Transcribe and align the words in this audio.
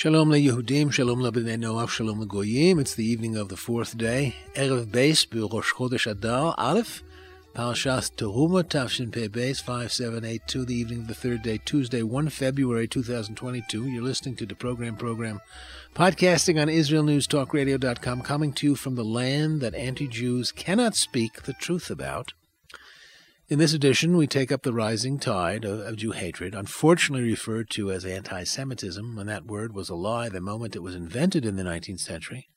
Shalom 0.00 0.30
leYehudim, 0.30 0.90
Shalom 0.90 1.20
lebnei 1.20 1.58
Noach, 1.58 1.90
Shalom 1.90 2.24
leGoyim. 2.24 2.80
It's 2.80 2.94
the 2.94 3.04
evening 3.04 3.36
of 3.36 3.50
the 3.50 3.56
fourth 3.58 3.98
day, 3.98 4.34
Erev 4.54 4.86
Beis, 4.86 5.26
Rosh 5.52 5.74
Chodesh 5.74 6.10
Adar, 6.10 6.54
Aleph, 6.56 7.02
Parashas 7.54 8.10
Teruma, 8.10 8.64
Tafshin 8.64 9.12
Pei 9.12 9.28
Beis, 9.28 9.60
5782, 9.60 10.64
the 10.64 10.74
evening 10.74 11.00
of 11.00 11.08
the 11.08 11.14
third 11.14 11.42
day, 11.42 11.60
Tuesday, 11.66 12.02
1 12.02 12.30
February 12.30 12.88
2022. 12.88 13.88
You're 13.88 14.02
listening 14.02 14.36
to 14.36 14.46
the 14.46 14.54
program 14.54 14.96
program, 14.96 15.42
podcasting 15.94 16.58
on 16.58 16.68
IsraelNewsTalkRadio.com, 16.68 18.22
coming 18.22 18.54
to 18.54 18.68
you 18.68 18.76
from 18.76 18.94
the 18.94 19.04
land 19.04 19.60
that 19.60 19.74
anti-Jews 19.74 20.50
cannot 20.50 20.96
speak 20.96 21.42
the 21.42 21.52
truth 21.52 21.90
about. 21.90 22.32
In 23.50 23.58
this 23.58 23.74
edition, 23.74 24.16
we 24.16 24.28
take 24.28 24.52
up 24.52 24.62
the 24.62 24.72
rising 24.72 25.18
tide 25.18 25.64
of, 25.64 25.80
of, 25.80 25.96
Jew 25.96 26.12
hatred, 26.12 26.54
unfortunately 26.54 27.28
referred 27.28 27.68
to 27.70 27.90
as 27.90 28.04
anti 28.04 28.44
Semitism, 28.44 29.16
when 29.16 29.26
that 29.26 29.44
word 29.44 29.74
was 29.74 29.88
a 29.88 29.96
lie 29.96 30.28
the 30.28 30.40
moment 30.40 30.76
it 30.76 30.84
was 30.84 30.94
invented 30.94 31.44
in 31.44 31.56
the 31.56 31.64
19th 31.64 31.98
century. 31.98 32.48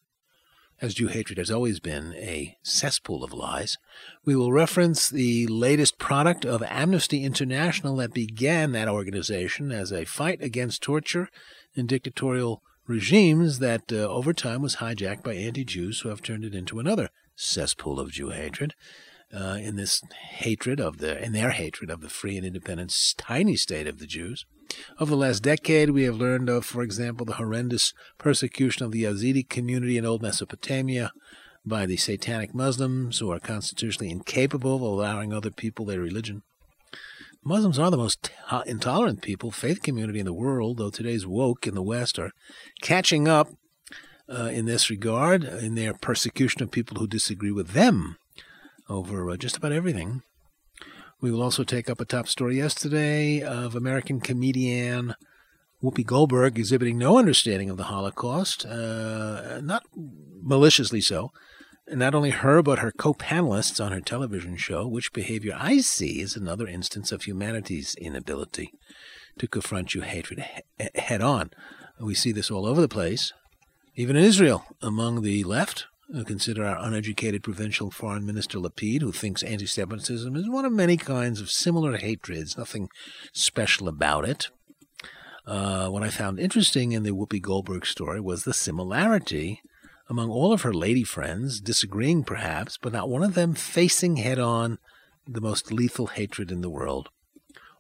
As 0.80 0.94
Jew 0.94 1.08
hatred 1.08 1.40
has 1.40 1.50
always 1.50 1.80
been 1.80 2.14
a 2.14 2.58
cesspool 2.62 3.24
of 3.24 3.34
lies, 3.34 3.80
we 4.24 4.36
will 4.36 4.52
reference 4.52 5.10
the 5.10 5.48
latest 5.48 5.98
product 5.98 6.46
of 6.46 6.62
Amnesty 6.62 7.24
International 7.24 7.96
that 7.96 8.14
began 8.14 8.72
that 8.74 8.88
organization 8.88 9.72
as 9.72 9.92
a 9.92 10.06
fight 10.06 10.44
against 10.44 10.84
torture 10.84 11.28
and 11.76 11.90
dictatorial 11.90 12.62
regimes 12.86 13.58
that 13.58 13.92
uh, 13.92 13.96
over 13.96 14.32
time 14.32 14.62
was 14.62 14.76
hijacked 14.76 15.24
by 15.24 15.34
anti 15.34 15.66
Jews 15.66 16.02
who 16.02 16.10
have 16.10 16.22
turned 16.22 16.46
it 16.46 16.54
into 16.54 16.80
another 16.80 17.10
cesspool 17.36 18.00
of 18.00 18.12
Jew 18.12 18.30
hatred 18.30 18.76
uh, 19.34 19.58
in 19.60 19.76
this 19.76 20.02
hatred 20.38 20.80
of 20.80 20.98
the 20.98 21.22
in 21.24 21.34
their 21.34 21.52
hatred 21.52 21.90
of 21.90 22.02
the 22.02 22.10
free 22.10 22.38
and 22.38 22.46
independent 22.46 22.96
tiny 23.18 23.56
state 23.56 23.88
of 23.88 24.00
the 24.00 24.08
Jews. 24.08 24.46
Over 25.00 25.12
the 25.12 25.18
last 25.18 25.44
decade, 25.44 25.92
we 25.92 26.04
have 26.04 26.18
learned 26.18 26.50
of, 26.50 26.66
for 26.66 26.82
example, 26.82 27.26
the 27.26 27.34
horrendous 27.34 27.94
persecution 28.18 28.86
of 28.86 28.92
the 28.92 29.04
Yazidi 29.04 29.48
community 29.48 29.98
in 29.98 30.06
old 30.06 30.22
Mesopotamia 30.22 31.12
by 31.66 31.86
the 31.86 31.98
satanic 31.98 32.54
Muslims 32.54 33.20
who 33.20 33.32
are 33.32 33.40
constitutionally 33.40 34.12
incapable 34.12 34.76
of 34.76 34.82
allowing 34.82 35.32
other 35.32 35.52
people 35.52 35.86
their 35.86 36.00
religion. 36.00 36.42
Muslims 37.44 37.78
are 37.78 37.92
the 37.92 37.98
most 37.98 38.32
intolerant 38.66 39.22
people, 39.22 39.52
faith 39.52 39.82
community 39.82 40.20
in 40.20 40.26
the 40.26 40.34
world, 40.34 40.78
though 40.78 40.90
today's 40.90 41.28
woke 41.28 41.68
in 41.68 41.76
the 41.76 41.82
West 41.82 42.18
are 42.18 42.32
catching 42.82 43.28
up 43.28 43.50
uh, 44.30 44.46
in 44.46 44.66
this 44.66 44.90
regard 44.90 45.44
in 45.44 45.76
their 45.76 45.94
persecution 45.94 46.64
of 46.64 46.72
people 46.72 46.98
who 46.98 47.08
disagree 47.08 47.52
with 47.52 47.70
them 47.70 48.18
over 48.94 49.30
uh, 49.30 49.38
just 49.38 49.58
about 49.58 49.72
everything. 49.72 50.22
We 51.20 51.32
will 51.32 51.42
also 51.42 51.64
take 51.64 51.90
up 51.90 52.00
a 52.00 52.06
top 52.06 52.28
story 52.28 52.58
yesterday 52.58 53.42
of 53.42 53.76
American 53.76 54.20
comedian 54.20 55.16
Whoopi 55.84 56.06
Goldberg 56.06 56.58
exhibiting 56.58 56.98
no 56.98 57.18
understanding 57.18 57.70
of 57.70 57.76
the 57.76 57.86
Holocaust, 57.86 58.66
uh, 58.66 59.60
not 59.62 59.84
maliciously 60.42 61.02
so. 61.02 61.32
And 61.86 62.00
not 62.00 62.16
only 62.16 62.30
her, 62.30 62.62
but 62.62 62.80
her 62.80 62.92
co 62.92 63.14
panelists 63.14 63.84
on 63.84 63.92
her 63.92 64.00
television 64.00 64.56
show, 64.56 64.88
Which 64.88 65.12
Behavior 65.12 65.54
I 65.58 65.80
See 65.80 66.22
is 66.22 66.38
another 66.38 66.68
instance 66.68 67.12
of 67.12 67.24
humanity's 67.24 67.96
inability 67.96 68.72
to 69.40 69.48
confront 69.48 69.94
your 69.94 70.06
hatred 70.06 70.46
head 70.96 71.22
on. 71.22 71.50
We 72.00 72.16
see 72.16 72.32
this 72.32 72.50
all 72.50 72.66
over 72.66 72.80
the 72.80 72.88
place, 72.88 73.34
even 73.96 74.16
in 74.16 74.24
Israel, 74.24 74.64
among 74.82 75.22
the 75.22 75.44
left, 75.44 75.88
consider 76.22 76.64
our 76.64 76.78
uneducated 76.80 77.42
provincial 77.42 77.90
foreign 77.90 78.26
minister 78.26 78.60
Lapid, 78.60 79.02
who 79.02 79.12
thinks 79.12 79.42
anti 79.42 79.66
Semitism 79.66 80.36
is 80.36 80.48
one 80.48 80.66
of 80.66 80.72
many 80.72 80.96
kinds 80.96 81.42
of 81.42 81.50
similar 81.50 81.98
hatreds, 81.98 82.58
nothing 82.58 82.90
special 83.32 83.88
about 83.88 84.28
it. 84.28 84.50
Uh, 85.46 85.90
what 85.90 86.04
I 86.04 86.10
found 86.10 86.40
interesting 86.40 86.92
in 86.92 87.04
the 87.04 87.12
Whoopi 87.12 87.42
Goldberg 87.42 87.86
story 87.86 88.22
was 88.22 88.44
the 88.44 88.54
similarity 88.54 89.62
among 90.10 90.30
all 90.30 90.54
of 90.54 90.62
her 90.62 90.74
lady 90.74 91.04
friends, 91.04 91.60
disagreeing 91.60 92.24
perhaps, 92.24 92.78
but 92.78 92.94
not 92.94 93.10
one 93.10 93.24
of 93.24 93.34
them 93.34 93.56
facing 93.56 94.18
head 94.18 94.38
on 94.38 94.78
the 95.28 95.42
most 95.42 95.72
lethal 95.72 96.08
hatred 96.08 96.52
in 96.52 96.62
the 96.62 96.70
world. 96.70 97.10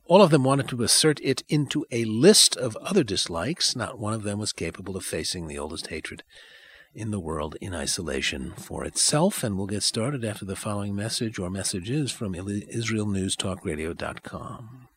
All 0.05 0.21
of 0.21 0.31
them 0.31 0.43
wanted 0.43 0.67
to 0.69 0.83
assert 0.83 1.19
it 1.21 1.43
into 1.47 1.85
a 1.91 2.05
list 2.05 2.57
of 2.57 2.75
other 2.77 3.03
dislikes. 3.03 3.75
Not 3.75 3.99
one 3.99 4.13
of 4.13 4.23
them 4.23 4.39
was 4.39 4.51
capable 4.51 4.97
of 4.97 5.05
facing 5.05 5.47
the 5.47 5.59
oldest 5.59 5.87
hatred 5.87 6.23
in 6.95 7.11
the 7.11 7.19
world 7.19 7.57
in 7.61 7.73
isolation 7.73 8.53
for 8.57 8.85
itself. 8.85 9.43
And 9.43 9.57
we'll 9.57 9.67
get 9.67 9.83
started 9.83 10.23
after 10.23 10.45
the 10.45 10.55
following 10.55 10.95
message 10.95 11.37
or 11.39 11.49
messages 11.49 12.11
from 12.11 12.33
IsraelNewsTalkRadio.com. 12.33 14.87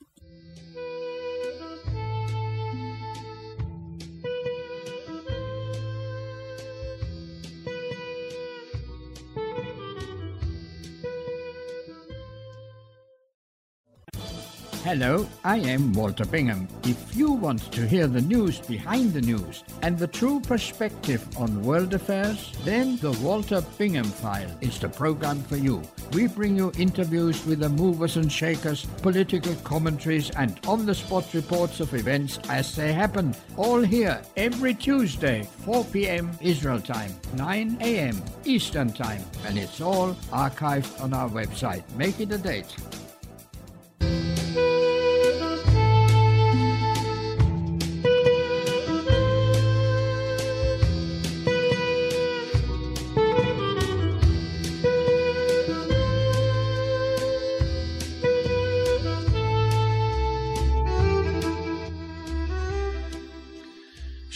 Hello, 14.86 15.26
I 15.42 15.56
am 15.56 15.92
Walter 15.94 16.24
Bingham. 16.24 16.68
If 16.84 17.16
you 17.16 17.32
want 17.32 17.72
to 17.72 17.84
hear 17.88 18.06
the 18.06 18.20
news 18.20 18.60
behind 18.60 19.12
the 19.12 19.20
news 19.20 19.64
and 19.82 19.98
the 19.98 20.06
true 20.06 20.38
perspective 20.38 21.26
on 21.36 21.64
world 21.64 21.92
affairs, 21.92 22.52
then 22.64 22.96
the 22.98 23.10
Walter 23.20 23.64
Bingham 23.78 24.04
File 24.04 24.56
is 24.60 24.78
the 24.78 24.88
program 24.88 25.42
for 25.42 25.56
you. 25.56 25.82
We 26.12 26.28
bring 26.28 26.56
you 26.56 26.70
interviews 26.78 27.44
with 27.44 27.58
the 27.58 27.68
movers 27.68 28.16
and 28.16 28.30
shakers, 28.30 28.86
political 29.02 29.56
commentaries, 29.64 30.30
and 30.30 30.60
on 30.68 30.86
the 30.86 30.94
spot 30.94 31.34
reports 31.34 31.80
of 31.80 31.92
events 31.92 32.38
as 32.48 32.76
they 32.76 32.92
happen. 32.92 33.34
All 33.56 33.80
here 33.80 34.22
every 34.36 34.74
Tuesday, 34.74 35.48
4 35.64 35.84
p.m. 35.86 36.30
Israel 36.40 36.80
time, 36.80 37.12
9 37.34 37.78
a.m. 37.80 38.22
Eastern 38.44 38.92
time, 38.92 39.24
and 39.46 39.58
it's 39.58 39.80
all 39.80 40.14
archived 40.30 41.02
on 41.02 41.12
our 41.12 41.28
website. 41.28 41.82
Make 41.96 42.20
it 42.20 42.30
a 42.30 42.38
date. 42.38 42.72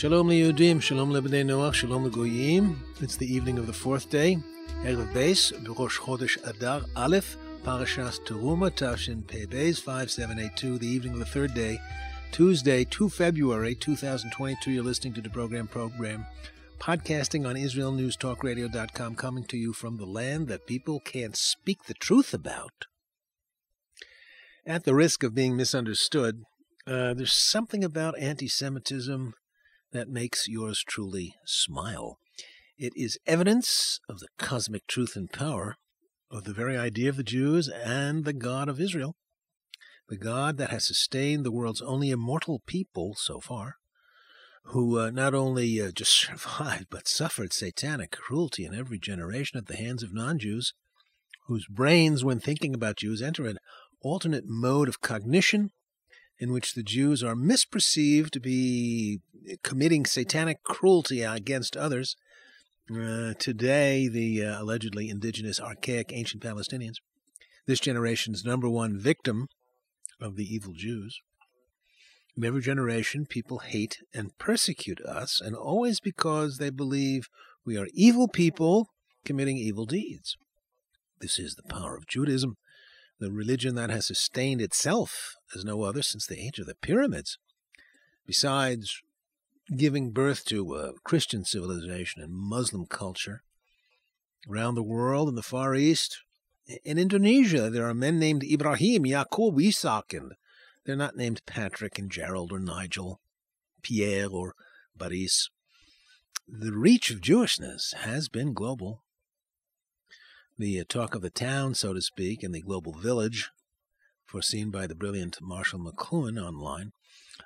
Shalom 0.01 0.29
leYehudim, 0.29 0.81
Shalom 0.81 1.11
lebnei 1.11 1.45
Noach, 1.45 1.75
Shalom 1.75 2.11
leGoyim. 2.11 2.75
It's 3.03 3.17
the 3.17 3.31
evening 3.31 3.59
of 3.59 3.67
the 3.67 3.75
fourth 3.75 4.09
day, 4.09 4.39
Erev 4.83 5.13
Beis, 5.13 5.53
Rosh 5.79 5.99
Chodesh 5.99 6.39
Adar 6.49 6.81
Aleph, 6.97 7.37
Parashas 7.65 8.19
Teruma, 8.25 8.71
Tafshin 8.71 9.27
Pei 9.27 9.45
Beis, 9.45 9.79
5782, 9.79 10.79
the 10.79 10.87
evening 10.87 11.13
of 11.13 11.19
the 11.19 11.27
third 11.27 11.53
day, 11.53 11.79
Tuesday, 12.33 12.85
2 12.85 13.11
February 13.11 13.75
2022. 13.75 14.71
You're 14.71 14.83
listening 14.83 15.13
to 15.13 15.21
the 15.21 15.29
program 15.29 15.69
program, 15.69 16.25
podcasting 16.79 17.47
on 17.47 17.57
IsraelNewsTalkRadio.com, 17.57 19.17
coming 19.17 19.45
to 19.45 19.59
you 19.59 19.75
from 19.75 19.99
the 19.99 20.07
land 20.07 20.49
that 20.49 20.67
people 20.67 21.01
can't 21.01 21.37
speak 21.37 21.85
the 21.85 21.93
truth 21.93 22.33
about. 22.33 22.87
At 24.65 24.85
the 24.85 24.95
risk 24.95 25.23
of 25.23 25.35
being 25.35 25.59
misunderstood, 25.59 26.45
uh, 26.87 27.13
there's 27.13 27.35
something 27.35 27.85
about 27.85 28.19
anti 28.19 28.49
Semitism 28.49 29.35
that 29.93 30.09
makes 30.09 30.49
yours 30.49 30.85
truly 30.87 31.35
smile. 31.45 32.19
It 32.79 32.93
is 32.97 33.19
evidence 33.27 34.01
of 34.09 34.21
the 34.21 34.29
cosmic 34.39 34.87
truth 34.87 35.17
and 35.17 35.31
power 35.31 35.77
of 36.31 36.45
the 36.45 36.53
very 36.53 36.77
idea 36.77 37.09
of 37.09 37.17
the 37.17 37.23
Jews 37.23 37.69
and 37.69 38.25
the 38.25 38.33
God 38.33 38.69
of 38.69 38.81
Israel, 38.81 39.17
the 40.09 40.17
God 40.17 40.57
that 40.59 40.71
has 40.71 40.87
sustained 40.87 41.45
the 41.45 41.53
world's 41.53 41.83
only 41.83 42.11
immortal 42.11 42.63
people 42.67 43.15
so 43.17 43.41
far, 43.41 43.77
who 44.65 44.99
uh, 44.99 45.11
not 45.11 45.35
only 45.35 45.81
uh, 45.81 45.91
just 45.91 46.13
survived 46.21 46.87
but 46.91 47.09
suffered 47.09 47.53
satanic 47.53 48.13
cruelty 48.13 48.65
in 48.65 48.75
every 48.75 48.99
generation 48.99 49.59
at 49.59 49.67
the 49.67 49.77
hands 49.77 50.03
of 50.03 50.15
non 50.15 50.39
Jews, 50.39 50.73
whose 51.47 51.67
brains, 51.67 52.25
when 52.25 52.39
thinking 52.39 52.75
about 52.75 52.97
Jews, 52.97 53.21
enter 53.21 53.47
an 53.47 53.59
alternate 54.01 54.45
mode 54.47 54.89
of 54.89 55.01
cognition 55.01 55.71
in 56.41 56.53
which 56.53 56.75
the 56.75 56.83
Jews 56.83 57.23
are 57.23 57.37
misperceived 57.37 58.31
to 58.31 58.41
be 58.41 59.21
committing 59.63 60.07
satanic 60.07 60.65
cruelty 60.65 61.23
against 61.23 61.77
others, 61.77 62.17
Uh, 62.91 63.35
today, 63.39 64.09
the 64.09 64.45
uh, 64.45 64.61
allegedly 64.61 65.09
indigenous, 65.09 65.61
archaic, 65.61 66.11
ancient 66.13 66.43
Palestinians, 66.43 66.99
this 67.65 67.79
generation's 67.79 68.45
number 68.45 68.69
one 68.69 68.99
victim 68.99 69.47
of 70.21 70.35
the 70.35 70.43
evil 70.55 70.73
Jews. 70.75 71.21
In 72.37 72.45
every 72.45 72.63
generation, 72.63 73.27
people 73.27 73.59
hate 73.61 73.99
and 74.13 74.37
persecute 74.39 75.01
us, 75.03 75.41
and 75.41 75.55
always 75.55 76.01
because 76.01 76.57
they 76.57 76.71
believe 76.71 77.29
we 77.65 77.79
are 77.79 77.87
evil 77.95 78.27
people 78.27 78.89
committing 79.25 79.57
evil 79.57 79.87
deeds. 79.87 80.37
This 81.21 81.39
is 81.39 81.55
the 81.55 81.71
power 81.75 81.95
of 81.97 82.09
Judaism, 82.09 82.57
the 83.21 83.31
religion 83.31 83.75
that 83.75 83.91
has 83.91 84.07
sustained 84.07 84.61
itself 84.61 85.37
as 85.55 85.65
no 85.65 85.83
other 85.83 86.03
since 86.03 86.27
the 86.27 86.41
age 86.41 86.59
of 86.59 86.67
the 86.67 86.75
pyramids. 86.75 87.39
Besides 88.27 89.03
giving 89.77 90.11
birth 90.11 90.45
to 90.47 90.75
a 90.75 90.93
Christian 91.05 91.45
civilization 91.45 92.23
and 92.23 92.33
Muslim 92.33 92.87
culture, 92.87 93.43
around 94.49 94.75
the 94.75 94.83
world 94.83 95.29
in 95.29 95.35
the 95.35 95.43
Far 95.43 95.75
East, 95.75 96.21
in 96.85 96.99
Indonesia, 96.99 97.69
there 97.69 97.89
are 97.89 97.95
men 97.95 98.19
named 98.19 98.43
Ibrahim, 98.43 99.05
Yaqub, 99.05 99.61
Isaac, 99.61 100.15
and 100.15 100.33
they're 100.85 100.97
not 100.97 101.17
named 101.17 101.43
Patrick 101.47 101.99
and 101.99 102.11
Gerald 102.11 102.53
or 102.53 102.59
Nigel, 102.59 103.21
Pierre 103.83 104.29
or 104.31 104.55
Boris. 104.97 105.51
The 106.49 106.73
reach 106.73 107.11
of 107.11 107.21
Jewishness 107.21 107.95
has 107.95 108.29
been 108.29 108.55
global 108.55 109.05
the 110.61 110.85
talk 110.85 111.15
of 111.15 111.23
the 111.23 111.31
town, 111.31 111.75
so 111.75 111.95
to 111.95 112.03
speak, 112.03 112.43
in 112.43 112.53
the 112.53 112.61
global 112.61 112.93
village, 112.93 113.51
foreseen 114.27 114.71
by 114.71 114.87
the 114.87 114.95
brilliant 114.95 115.41
Marshall 115.41 115.81
McLuhan 115.81 116.39
online, 116.39 116.93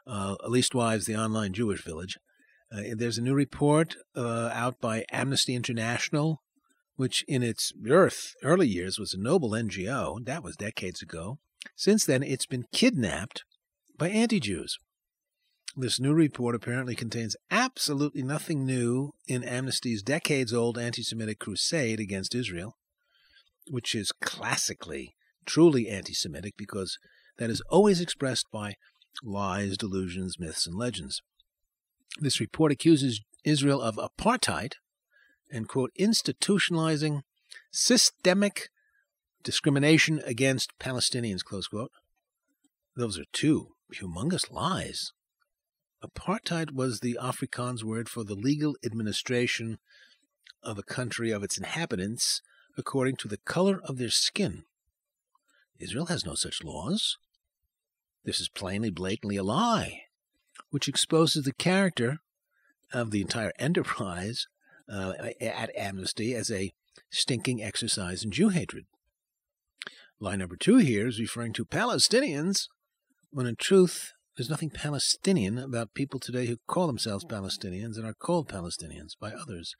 uh, 0.04 0.34
Leastwise, 0.48 1.06
the 1.06 1.16
online 1.16 1.52
Jewish 1.52 1.84
village. 1.84 2.18
Uh, 2.74 2.82
there's 2.96 3.16
a 3.16 3.22
new 3.22 3.32
report 3.32 3.94
uh, 4.16 4.50
out 4.52 4.80
by 4.80 5.04
Amnesty 5.12 5.54
International, 5.54 6.42
which 6.96 7.24
in 7.28 7.44
its 7.44 7.72
earth, 7.88 8.34
early 8.42 8.66
years 8.66 8.98
was 8.98 9.14
a 9.14 9.20
noble 9.20 9.50
NGO. 9.50 10.24
That 10.24 10.42
was 10.42 10.56
decades 10.56 11.00
ago. 11.00 11.38
Since 11.76 12.04
then, 12.04 12.24
it's 12.24 12.46
been 12.46 12.66
kidnapped 12.72 13.44
by 13.96 14.08
anti 14.08 14.40
Jews. 14.40 14.78
This 15.76 16.00
new 16.00 16.12
report 16.12 16.56
apparently 16.56 16.96
contains 16.96 17.36
absolutely 17.48 18.22
nothing 18.22 18.66
new 18.66 19.12
in 19.28 19.44
Amnesty's 19.44 20.02
decades 20.02 20.52
old 20.52 20.78
anti 20.78 21.02
Semitic 21.02 21.38
crusade 21.38 22.00
against 22.00 22.34
Israel 22.34 22.76
which 23.68 23.94
is 23.94 24.12
classically 24.12 25.14
truly 25.46 25.88
anti 25.88 26.14
Semitic 26.14 26.54
because 26.56 26.98
that 27.38 27.50
is 27.50 27.62
always 27.70 28.00
expressed 28.00 28.46
by 28.52 28.74
lies, 29.22 29.76
delusions, 29.76 30.38
myths, 30.38 30.66
and 30.66 30.76
legends. 30.76 31.22
This 32.20 32.40
report 32.40 32.72
accuses 32.72 33.20
Israel 33.44 33.80
of 33.80 33.96
apartheid 33.96 34.74
and, 35.50 35.68
quote, 35.68 35.92
institutionalizing 35.98 37.22
systemic 37.70 38.70
discrimination 39.42 40.22
against 40.24 40.78
Palestinians, 40.78 41.44
close 41.44 41.68
quote. 41.68 41.90
Those 42.96 43.18
are 43.18 43.24
two 43.32 43.74
humongous 43.94 44.50
lies. 44.50 45.12
Apartheid 46.02 46.72
was 46.72 47.00
the 47.00 47.18
Afrikaans 47.20 47.82
word 47.82 48.08
for 48.08 48.24
the 48.24 48.34
legal 48.34 48.76
administration 48.84 49.78
of 50.62 50.78
a 50.78 50.82
country 50.82 51.30
of 51.30 51.42
its 51.42 51.58
inhabitants 51.58 52.40
according 52.76 53.16
to 53.16 53.28
the 53.28 53.38
color 53.38 53.80
of 53.84 53.98
their 53.98 54.10
skin. 54.10 54.64
Israel 55.78 56.06
has 56.06 56.24
no 56.24 56.34
such 56.34 56.64
laws. 56.64 57.16
This 58.24 58.40
is 58.40 58.48
plainly, 58.48 58.90
blatantly 58.90 59.36
a 59.36 59.42
lie, 59.42 60.02
which 60.70 60.88
exposes 60.88 61.44
the 61.44 61.52
character 61.52 62.18
of 62.92 63.10
the 63.10 63.20
entire 63.20 63.52
enterprise 63.58 64.46
uh, 64.88 65.12
at 65.40 65.74
Amnesty 65.76 66.34
as 66.34 66.50
a 66.50 66.72
stinking 67.10 67.62
exercise 67.62 68.24
in 68.24 68.30
Jew 68.30 68.50
hatred. 68.50 68.86
Line 70.20 70.38
number 70.38 70.56
two 70.56 70.76
here 70.78 71.08
is 71.08 71.20
referring 71.20 71.52
to 71.54 71.64
Palestinians, 71.64 72.68
when 73.30 73.46
in 73.46 73.56
truth, 73.56 74.12
there's 74.36 74.50
nothing 74.50 74.70
Palestinian 74.70 75.58
about 75.58 75.94
people 75.94 76.18
today 76.18 76.46
who 76.46 76.56
call 76.66 76.86
themselves 76.86 77.24
Palestinians 77.24 77.96
and 77.96 78.06
are 78.06 78.14
called 78.14 78.48
Palestinians 78.48 79.12
by 79.20 79.32
others. 79.32 79.74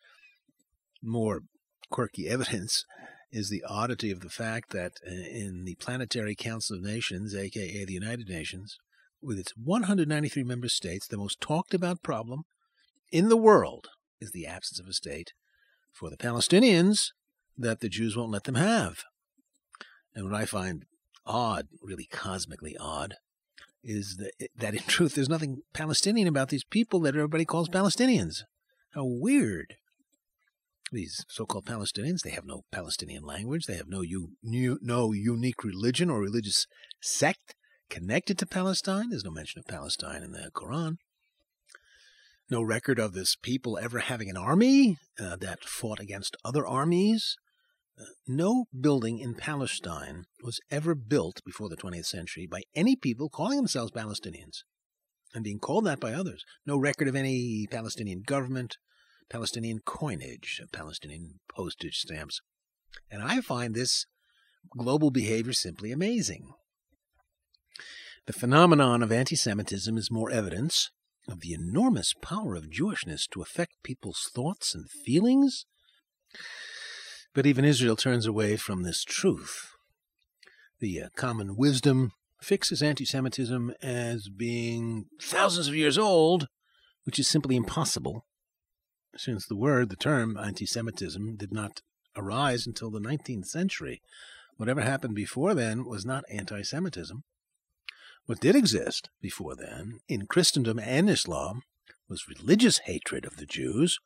More 1.02 1.42
quirky 1.90 2.28
evidence 2.28 2.84
is 3.30 3.48
the 3.48 3.64
oddity 3.68 4.10
of 4.10 4.20
the 4.20 4.30
fact 4.30 4.70
that 4.70 4.92
uh, 5.06 5.10
in 5.10 5.64
the 5.64 5.74
Planetary 5.76 6.34
Council 6.34 6.76
of 6.76 6.82
Nations, 6.82 7.34
aka 7.34 7.84
the 7.84 7.92
United 7.92 8.28
Nations, 8.28 8.78
with 9.20 9.38
its 9.38 9.52
193 9.56 10.44
member 10.44 10.68
states, 10.68 11.06
the 11.06 11.16
most 11.16 11.40
talked 11.40 11.74
about 11.74 12.02
problem 12.02 12.44
in 13.10 13.28
the 13.28 13.36
world 13.36 13.88
is 14.20 14.32
the 14.32 14.46
absence 14.46 14.78
of 14.78 14.86
a 14.86 14.92
state 14.92 15.32
for 15.92 16.10
the 16.10 16.16
Palestinians 16.16 17.10
that 17.56 17.80
the 17.80 17.88
Jews 17.88 18.16
won't 18.16 18.32
let 18.32 18.44
them 18.44 18.54
have. 18.54 19.04
And 20.14 20.24
what 20.24 20.40
I 20.40 20.44
find 20.44 20.84
odd, 21.26 21.68
really 21.82 22.06
cosmically 22.06 22.76
odd, 22.78 23.14
is 23.82 24.16
that, 24.16 24.48
that 24.56 24.74
in 24.74 24.82
truth 24.86 25.14
there's 25.14 25.28
nothing 25.28 25.62
Palestinian 25.72 26.28
about 26.28 26.48
these 26.48 26.64
people 26.64 27.00
that 27.00 27.14
everybody 27.14 27.44
calls 27.44 27.68
Palestinians. 27.68 28.42
How 28.94 29.04
weird 29.04 29.76
these 30.94 31.24
so-called 31.28 31.66
Palestinians, 31.66 32.20
they 32.22 32.30
have 32.30 32.46
no 32.46 32.62
Palestinian 32.72 33.22
language. 33.24 33.66
They 33.66 33.76
have 33.76 33.88
no 33.88 34.00
u- 34.00 34.36
no 34.42 35.12
unique 35.12 35.64
religion 35.64 36.10
or 36.10 36.20
religious 36.20 36.66
sect 37.00 37.54
connected 37.90 38.38
to 38.38 38.46
Palestine. 38.46 39.10
There's 39.10 39.24
no 39.24 39.30
mention 39.30 39.58
of 39.58 39.66
Palestine 39.66 40.22
in 40.22 40.32
the 40.32 40.50
Quran. 40.54 40.96
No 42.50 42.62
record 42.62 42.98
of 42.98 43.12
this 43.12 43.36
people 43.36 43.78
ever 43.78 44.00
having 44.00 44.28
an 44.28 44.36
army 44.36 44.98
uh, 45.18 45.36
that 45.36 45.64
fought 45.64 46.00
against 46.00 46.36
other 46.44 46.66
armies. 46.66 47.36
Uh, 47.98 48.04
no 48.26 48.64
building 48.78 49.18
in 49.18 49.34
Palestine 49.34 50.24
was 50.42 50.60
ever 50.70 50.94
built 50.94 51.40
before 51.44 51.68
the 51.68 51.76
20th 51.76 52.06
century 52.06 52.46
by 52.46 52.62
any 52.74 52.96
people 52.96 53.28
calling 53.28 53.56
themselves 53.56 53.92
Palestinians 53.92 54.64
and 55.32 55.44
being 55.44 55.58
called 55.58 55.86
that 55.86 56.00
by 56.00 56.12
others. 56.12 56.44
No 56.66 56.76
record 56.76 57.08
of 57.08 57.16
any 57.16 57.66
Palestinian 57.70 58.22
government, 58.22 58.76
Palestinian 59.30 59.80
coinage, 59.84 60.60
Palestinian 60.72 61.40
postage 61.48 61.98
stamps. 61.98 62.40
And 63.10 63.22
I 63.22 63.40
find 63.40 63.74
this 63.74 64.06
global 64.70 65.10
behavior 65.10 65.52
simply 65.52 65.92
amazing. 65.92 66.52
The 68.26 68.32
phenomenon 68.32 69.02
of 69.02 69.12
anti 69.12 69.36
Semitism 69.36 69.96
is 69.98 70.10
more 70.10 70.30
evidence 70.30 70.90
of 71.28 71.40
the 71.40 71.52
enormous 71.52 72.12
power 72.22 72.54
of 72.54 72.70
Jewishness 72.70 73.28
to 73.30 73.42
affect 73.42 73.82
people's 73.82 74.30
thoughts 74.34 74.74
and 74.74 74.88
feelings. 74.90 75.66
But 77.34 77.46
even 77.46 77.64
Israel 77.64 77.96
turns 77.96 78.26
away 78.26 78.56
from 78.56 78.82
this 78.82 79.04
truth. 79.04 79.72
The 80.80 81.02
uh, 81.02 81.08
common 81.16 81.56
wisdom 81.56 82.12
fixes 82.40 82.82
anti 82.82 83.04
Semitism 83.04 83.72
as 83.82 84.28
being 84.28 85.06
thousands 85.20 85.68
of 85.68 85.74
years 85.74 85.98
old, 85.98 86.48
which 87.04 87.18
is 87.18 87.28
simply 87.28 87.56
impossible 87.56 88.24
since 89.16 89.46
the 89.46 89.56
word, 89.56 89.90
the 89.90 89.96
term 89.96 90.36
anti 90.36 90.66
Semitism, 90.66 91.36
did 91.36 91.52
not 91.52 91.82
arise 92.16 92.66
until 92.66 92.90
the 92.90 93.00
19th 93.00 93.46
century. 93.46 94.00
Whatever 94.56 94.82
happened 94.82 95.14
before 95.14 95.54
then 95.54 95.84
was 95.84 96.04
not 96.04 96.24
anti 96.30 96.62
Semitism. 96.62 97.24
What 98.26 98.40
did 98.40 98.56
exist 98.56 99.10
before 99.20 99.54
then, 99.54 100.00
in 100.08 100.26
Christendom 100.26 100.78
and 100.78 101.10
Islam, 101.10 101.62
was 102.08 102.28
religious 102.28 102.78
hatred 102.78 103.24
of 103.26 103.36
the 103.36 103.46
Jews, 103.46 103.98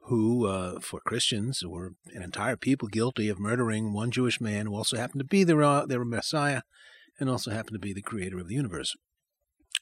who, 0.00 0.46
uh, 0.46 0.80
for 0.80 1.00
Christians, 1.00 1.64
were 1.64 1.94
an 2.14 2.22
entire 2.22 2.56
people 2.56 2.88
guilty 2.88 3.28
of 3.28 3.38
murdering 3.38 3.92
one 3.92 4.10
Jewish 4.10 4.40
man 4.40 4.66
who 4.66 4.74
also 4.74 4.96
happened 4.96 5.20
to 5.20 5.24
be 5.24 5.42
their, 5.42 5.62
uh, 5.62 5.86
their 5.86 6.04
Messiah 6.04 6.62
and 7.18 7.30
also 7.30 7.50
happened 7.50 7.74
to 7.74 7.80
be 7.80 7.92
the 7.92 8.02
creator 8.02 8.38
of 8.38 8.48
the 8.48 8.54
universe. 8.54 8.94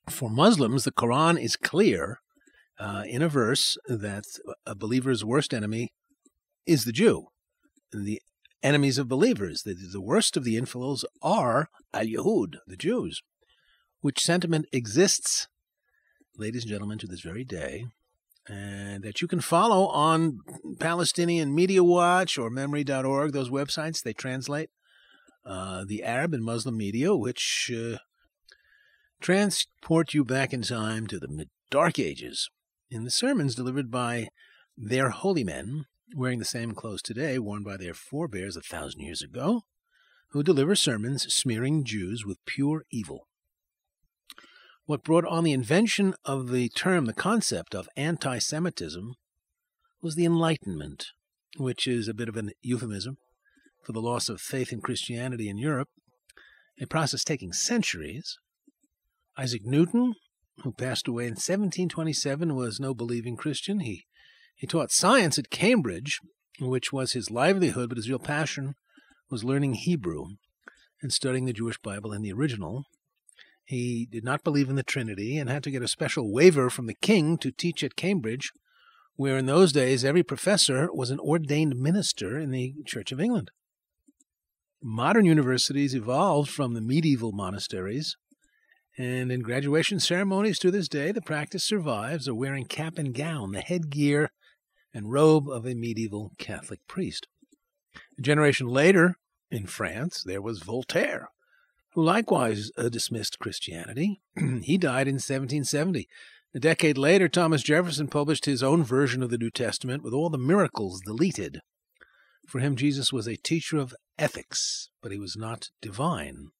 For 0.09 0.30
Muslims, 0.30 0.85
the 0.85 0.92
Quran 0.92 1.40
is 1.40 1.56
clear 1.56 2.21
uh, 2.78 3.04
in 3.07 3.23
a 3.23 3.28
verse 3.28 3.76
that 3.87 4.25
a 4.66 4.75
believer's 4.75 5.25
worst 5.25 5.54
enemy 5.54 5.93
is 6.66 6.85
the 6.85 6.93
Jew. 6.93 7.28
The 7.93 8.21
enemies 8.62 8.99
of 8.99 9.09
believers, 9.09 9.62
the, 9.62 9.75
the 9.75 10.00
worst 10.00 10.37
of 10.37 10.45
the 10.45 10.57
infidels 10.57 11.04
are 11.23 11.69
al 11.93 12.07
Yahud, 12.07 12.57
the 12.66 12.76
Jews, 12.76 13.23
which 14.00 14.21
sentiment 14.21 14.66
exists, 14.73 15.49
ladies 16.37 16.64
and 16.64 16.71
gentlemen, 16.71 16.99
to 16.99 17.07
this 17.07 17.21
very 17.21 17.45
day, 17.45 17.87
and 18.49 19.02
that 19.04 19.21
you 19.23 19.28
can 19.28 19.40
follow 19.40 19.87
on 19.88 20.38
Palestinian 20.81 21.54
Media 21.54 21.85
Watch 21.85 22.37
or 22.37 22.50
MEMRI.org, 22.50 23.33
those 23.33 23.50
websites, 23.50 24.02
they 24.02 24.12
translate 24.12 24.71
uh, 25.47 25.85
the 25.87 26.02
Arab 26.02 26.35
and 26.35 26.45
Muslim 26.45 26.76
media, 26.76 27.14
which 27.14 27.71
uh, 27.75 27.99
transport 29.21 30.14
you 30.14 30.25
back 30.25 30.52
in 30.52 30.62
time 30.62 31.07
to 31.07 31.19
the 31.19 31.47
Dark 31.71 31.99
Ages 31.99 32.50
in 32.91 33.05
the 33.05 33.11
sermons 33.11 33.55
delivered 33.55 33.91
by 33.91 34.29
their 34.76 35.11
holy 35.11 35.45
men, 35.45 35.87
wearing 36.14 36.38
the 36.38 36.45
same 36.45 36.73
clothes 36.73 37.03
today 37.03 37.38
worn 37.38 37.62
by 37.62 37.76
their 37.76 37.95
forebears 37.95 38.57
a 38.57 38.62
thousand 38.62 39.00
years 39.00 39.23
ago, 39.23 39.62
who 40.31 40.43
deliver 40.43 40.75
sermons 40.75 41.33
smearing 41.33 41.85
Jews 41.85 42.25
with 42.25 42.45
pure 42.45 42.85
evil. 42.91 43.29
What 44.87 45.05
brought 45.05 45.25
on 45.25 45.45
the 45.45 45.53
invention 45.53 46.14
of 46.25 46.50
the 46.50 46.69
term, 46.69 47.07
the 47.07 47.14
concept 47.14 47.75
of 47.75 47.88
anti 47.97 48.38
Semitism, 48.38 49.14
was 50.03 50.14
the 50.14 50.26
Enlightenment, 50.26 51.07
which 51.57 51.87
is 51.87 52.09
a 52.09 52.14
bit 52.14 52.29
of 52.29 52.37
an 52.37 52.50
euphemism 52.61 53.17
for 53.83 53.93
the 53.93 54.03
loss 54.03 54.29
of 54.29 54.41
faith 54.41 54.73
in 54.73 54.81
Christianity 54.81 55.49
in 55.49 55.57
Europe, 55.57 55.88
a 56.81 56.87
process 56.87 57.25
taking 57.25 57.53
centuries. 57.53 58.38
Isaac 59.38 59.64
Newton, 59.64 60.14
who 60.63 60.73
passed 60.73 61.09
away 61.09 61.25
in 61.25 61.33
1727, 61.33 62.55
was 62.55 62.81
no 62.81 62.95
believing 62.95 63.37
Christian. 63.37 63.81
He, 63.81 64.07
he 64.55 64.67
taught 64.67 64.93
science 64.93 65.39
at 65.39 65.51
Cambridge, 65.51 66.21
which 66.61 66.93
was 66.93 67.13
his 67.13 67.31
livelihood, 67.31 67.89
but 67.89 67.99
his 67.99 68.09
real 68.09 68.19
passion 68.19 68.75
was 69.31 69.45
learning 69.45 69.75
Hebrew 69.75 70.27
and 71.03 71.13
studying 71.13 71.45
the 71.45 71.53
Jewish 71.53 71.79
Bible 71.79 72.13
in 72.13 72.23
the 72.23 72.33
original. 72.33 72.85
He 73.65 74.07
did 74.11 74.25
not 74.25 74.45
believe 74.45 74.69
in 74.69 74.77
the 74.77 74.83
Trinity 74.83 75.39
and 75.39 75.49
had 75.49 75.63
to 75.65 75.71
get 75.71 75.83
a 75.83 75.89
special 75.89 76.33
waiver 76.33 76.71
from 76.71 76.87
the 76.87 76.95
king 76.95 77.39
to 77.39 77.51
teach 77.51 77.83
at 77.83 77.97
Cambridge, 77.97 78.53
where 79.17 79.39
in 79.39 79.47
those 79.47 79.73
days 79.73 80.05
every 80.05 80.23
professor 80.23 80.89
was 80.93 81.11
an 81.11 81.21
ordained 81.21 81.77
minister 81.77 82.39
in 82.39 82.51
the 82.51 82.75
Church 82.87 83.11
of 83.13 83.21
England. 83.21 83.51
Modern 84.83 85.25
universities 85.25 85.95
evolved 85.95 86.51
from 86.51 86.75
the 86.75 86.83
medieval 86.83 87.33
monasteries, 87.33 88.17
and 88.97 89.33
in 89.33 89.41
graduation 89.41 89.99
ceremonies 89.99 90.59
to 90.61 90.71
this 90.71 90.89
day, 90.89 91.11
the 91.11 91.21
practice 91.21 91.65
survives 91.65 92.29
of 92.29 92.37
wearing 92.37 92.65
cap 92.65 92.97
and 92.99 93.13
gown, 93.13 93.53
the 93.53 93.61
headgear 93.61 94.31
and 94.93 95.11
robe 95.11 95.49
of 95.49 95.67
a 95.67 95.75
medieval 95.75 96.33
Catholic 96.39 96.81
priest. 96.87 97.27
A 98.19 98.23
generation 98.23 98.69
later, 98.69 99.17
in 99.51 99.67
France, 99.67 100.23
there 100.25 100.43
was 100.43 100.63
Voltaire, 100.63 101.29
who 101.95 102.05
likewise 102.05 102.71
uh, 102.77 102.89
dismissed 102.89 103.39
Christianity. 103.41 104.21
he 104.63 104.79
died 104.79 105.09
in 105.09 105.15
1770. 105.15 106.09
A 106.55 106.61
decade 106.61 106.97
later, 106.97 107.29
Thomas 107.29 107.65
Jefferson 107.65 108.07
published 108.07 108.45
his 108.45 108.63
own 108.63 108.85
version 108.85 109.25
of 109.25 109.31
the 109.31 109.39
New 109.39 109.51
Testament 109.51 110.05
with 110.05 110.15
all 110.15 110.31
the 110.31 110.39
miracles 110.39 111.01
deleted. 111.05 111.61
For 112.47 112.61
him, 112.61 112.77
Jesus 112.77 113.13
was 113.13 113.27
a 113.27 113.37
teacher 113.37 113.79
of 113.79 113.95
ethics, 114.19 114.89
but 115.03 115.11
he 115.11 115.19
was 115.19 115.37
not 115.37 115.71
divine. 115.83 116.51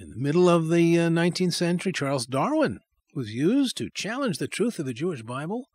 In 0.00 0.10
the 0.10 0.16
middle 0.16 0.48
of 0.48 0.70
the 0.70 0.98
uh, 0.98 1.08
19th 1.08 1.54
century, 1.54 1.92
Charles 1.92 2.26
Darwin 2.26 2.80
was 3.14 3.34
used 3.34 3.76
to 3.76 3.90
challenge 3.94 4.38
the 4.38 4.48
truth 4.48 4.78
of 4.78 4.86
the 4.86 4.94
Jewish 4.94 5.22
Bible, 5.22 5.68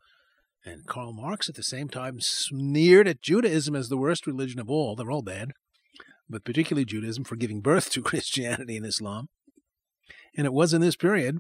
and 0.65 0.87
Karl 0.87 1.13
Marx 1.13 1.47
at 1.47 1.55
the 1.55 1.63
same 1.63 1.89
time 1.89 2.19
sneered 2.19 3.07
at 3.07 3.21
Judaism 3.21 3.75
as 3.75 3.89
the 3.89 3.97
worst 3.97 4.25
religion 4.25 4.59
of 4.59 4.69
all. 4.69 4.95
They're 4.95 5.11
all 5.11 5.21
bad 5.21 5.51
but 6.29 6.43
particularly 6.43 6.85
Judaism, 6.85 7.23
for 7.23 7.35
giving 7.35 7.61
birth 7.61 7.91
to 7.91 8.01
Christianity 8.03 8.77
and 8.77 8.85
Islam. 8.85 9.29
And 10.37 10.45
it 10.45 10.53
was 10.53 10.73
in 10.73 10.81
this 10.81 10.95
period, 10.95 11.39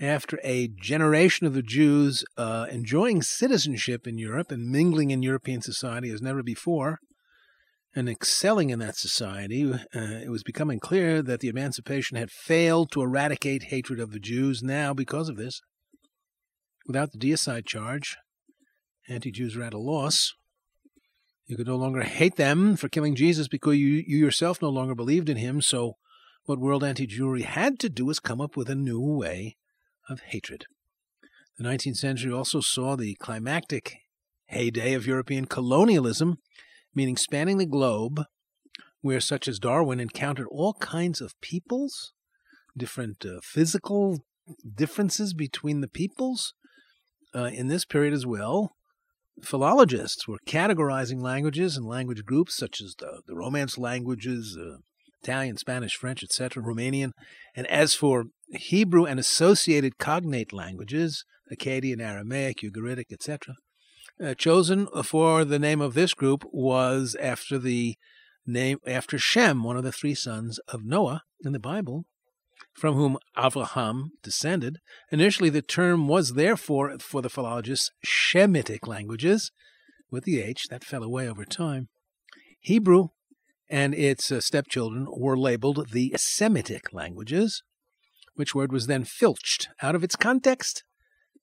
after 0.00 0.38
a 0.42 0.68
generation 0.68 1.46
of 1.46 1.54
the 1.54 1.62
Jews 1.62 2.24
uh, 2.36 2.66
enjoying 2.70 3.22
citizenship 3.22 4.06
in 4.06 4.18
Europe 4.18 4.50
and 4.50 4.70
mingling 4.70 5.10
in 5.10 5.22
European 5.22 5.62
society 5.62 6.10
as 6.10 6.22
never 6.22 6.42
before, 6.42 6.98
and 7.94 8.08
excelling 8.08 8.70
in 8.70 8.80
that 8.80 8.96
society, 8.96 9.72
uh, 9.72 9.78
it 9.94 10.30
was 10.30 10.42
becoming 10.42 10.80
clear 10.80 11.22
that 11.22 11.40
the 11.40 11.48
emancipation 11.48 12.16
had 12.16 12.30
failed 12.30 12.90
to 12.90 13.02
eradicate 13.02 13.64
hatred 13.64 14.00
of 14.00 14.12
the 14.12 14.18
Jews. 14.18 14.62
Now, 14.62 14.92
because 14.92 15.28
of 15.28 15.36
this, 15.36 15.60
without 16.86 17.12
the 17.12 17.18
deicide 17.18 17.66
charge, 17.66 18.16
anti 19.08 19.30
Jews 19.30 19.56
are 19.56 19.62
at 19.62 19.74
a 19.74 19.78
loss. 19.78 20.34
You 21.46 21.56
could 21.56 21.66
no 21.66 21.76
longer 21.76 22.02
hate 22.02 22.36
them 22.36 22.74
for 22.74 22.88
killing 22.88 23.14
Jesus 23.14 23.48
because 23.48 23.76
you, 23.76 24.02
you 24.06 24.16
yourself 24.16 24.62
no 24.62 24.70
longer 24.70 24.94
believed 24.94 25.28
in 25.28 25.36
him. 25.36 25.60
So, 25.60 25.96
what 26.46 26.58
world 26.58 26.82
anti 26.82 27.06
Jewry 27.06 27.42
had 27.42 27.78
to 27.80 27.88
do 27.88 28.06
was 28.06 28.18
come 28.18 28.40
up 28.40 28.56
with 28.56 28.68
a 28.68 28.74
new 28.74 29.00
way 29.00 29.56
of 30.08 30.20
hatred. 30.20 30.64
The 31.58 31.64
19th 31.64 31.96
century 31.96 32.32
also 32.32 32.60
saw 32.60 32.96
the 32.96 33.14
climactic 33.14 33.98
heyday 34.46 34.94
of 34.94 35.06
European 35.06 35.44
colonialism, 35.44 36.38
meaning 36.94 37.16
spanning 37.16 37.58
the 37.58 37.66
globe, 37.66 38.24
where 39.00 39.20
such 39.20 39.48
as 39.48 39.58
Darwin 39.58 40.00
encountered 40.00 40.46
all 40.50 40.74
kinds 40.74 41.20
of 41.20 41.38
peoples, 41.40 42.12
different 42.76 43.24
uh, 43.24 43.40
physical 43.42 44.24
differences 44.74 45.34
between 45.34 45.80
the 45.80 45.88
peoples. 45.88 46.54
Uh, 47.34 47.50
in 47.52 47.68
this 47.68 47.84
period 47.84 48.14
as 48.14 48.24
well, 48.24 48.76
philologists 49.42 50.28
were 50.28 50.38
categorizing 50.46 51.20
languages 51.20 51.76
and 51.76 51.86
language 51.86 52.24
groups 52.24 52.56
such 52.56 52.80
as 52.80 52.94
the, 52.98 53.22
the 53.26 53.34
Romance 53.34 53.76
languages, 53.76 54.56
uh, 54.60 54.76
Italian, 55.22 55.56
Spanish, 55.56 55.96
French, 55.96 56.22
etc., 56.22 56.62
Romanian. 56.62 57.10
And 57.56 57.66
as 57.66 57.94
for 57.94 58.26
Hebrew 58.52 59.04
and 59.04 59.18
associated 59.18 59.98
cognate 59.98 60.52
languages, 60.52 61.24
Akkadian, 61.52 62.00
Aramaic, 62.00 62.58
Ugaritic, 62.58 63.12
etc., 63.12 63.54
uh, 64.22 64.34
chosen 64.34 64.86
for 65.02 65.44
the 65.44 65.58
name 65.58 65.80
of 65.80 65.94
this 65.94 66.14
group 66.14 66.44
was 66.52 67.16
after 67.20 67.58
the 67.58 67.96
name 68.46 68.78
after 68.86 69.18
Shem, 69.18 69.62
one 69.64 69.76
of 69.76 69.84
the 69.84 69.92
three 69.92 70.14
sons 70.14 70.58
of 70.68 70.84
Noah 70.84 71.22
in 71.44 71.52
the 71.52 71.58
Bible, 71.58 72.04
from 72.72 72.94
whom 72.94 73.18
Avraham 73.36 74.10
descended. 74.22 74.78
Initially, 75.10 75.50
the 75.50 75.62
term 75.62 76.08
was 76.08 76.34
therefore, 76.34 76.98
for 76.98 77.22
the 77.22 77.30
philologists, 77.30 77.90
Shemitic 78.04 78.86
languages, 78.86 79.50
with 80.10 80.24
the 80.24 80.40
H, 80.40 80.66
that 80.70 80.84
fell 80.84 81.02
away 81.02 81.28
over 81.28 81.44
time. 81.44 81.88
Hebrew 82.60 83.08
and 83.68 83.94
its 83.94 84.30
uh, 84.30 84.40
stepchildren 84.40 85.06
were 85.10 85.36
labeled 85.36 85.90
the 85.90 86.14
Semitic 86.16 86.92
languages, 86.92 87.62
which 88.34 88.54
word 88.54 88.72
was 88.72 88.86
then 88.86 89.04
filched 89.04 89.68
out 89.82 89.94
of 89.94 90.04
its 90.04 90.16
context 90.16 90.84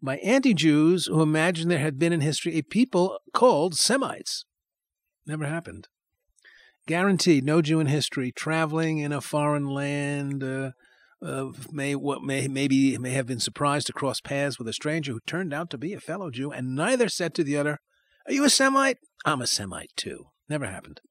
by 0.02 0.18
anti 0.18 0.54
Jews 0.54 1.06
who 1.06 1.22
imagined 1.22 1.70
there 1.70 1.80
had 1.80 2.00
been 2.00 2.14
in 2.14 2.22
history 2.22 2.58
a 2.58 2.64
people 2.64 3.20
called 3.34 3.76
Semites. 3.76 4.46
Never 5.26 5.46
happened. 5.46 5.88
Guaranteed, 6.88 7.46
no 7.46 7.62
Jew 7.62 7.80
in 7.80 7.88
history 7.88 8.32
traveling 8.32 8.98
in 8.98 9.12
a 9.12 9.22
foreign 9.22 9.68
land, 9.68 10.44
uh, 10.44 10.72
uh, 11.22 11.52
may 11.72 11.96
what 11.96 12.24
may 12.24 12.48
maybe 12.48 12.98
may 12.98 13.12
have 13.12 13.28
been 13.28 13.40
surprised 13.40 13.88
to 13.88 13.94
cross 13.94 14.20
paths 14.20 14.58
with 14.58 14.68
a 14.68 14.74
stranger 14.74 15.12
who 15.12 15.20
turned 15.28 15.54
out 15.54 15.70
to 15.70 15.78
be 15.78 15.94
a 15.94 16.00
fellow 16.00 16.32
Jew, 16.32 16.52
and 16.52 16.76
neither 16.76 17.08
said 17.08 17.36
to 17.36 17.44
the 17.44 17.56
other, 17.56 17.80
"Are 18.26 18.34
you 18.34 18.44
a 18.44 18.50
Semite? 18.50 18.98
I'm 19.24 19.42
a 19.42 19.48
Semite 19.48 19.92
too." 19.96 20.30
Never 20.50 20.66
happened. 20.66 21.02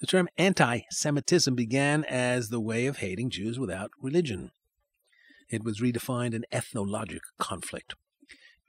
The 0.00 0.06
term 0.06 0.28
anti-Semitism 0.36 1.54
began 1.54 2.04
as 2.04 2.48
the 2.48 2.60
way 2.60 2.86
of 2.86 2.98
hating 2.98 3.30
Jews 3.30 3.58
without 3.58 3.90
religion. 4.00 4.50
It 5.48 5.64
was 5.64 5.80
redefined 5.80 6.34
an 6.34 6.44
ethnologic 6.52 7.22
conflict. 7.38 7.94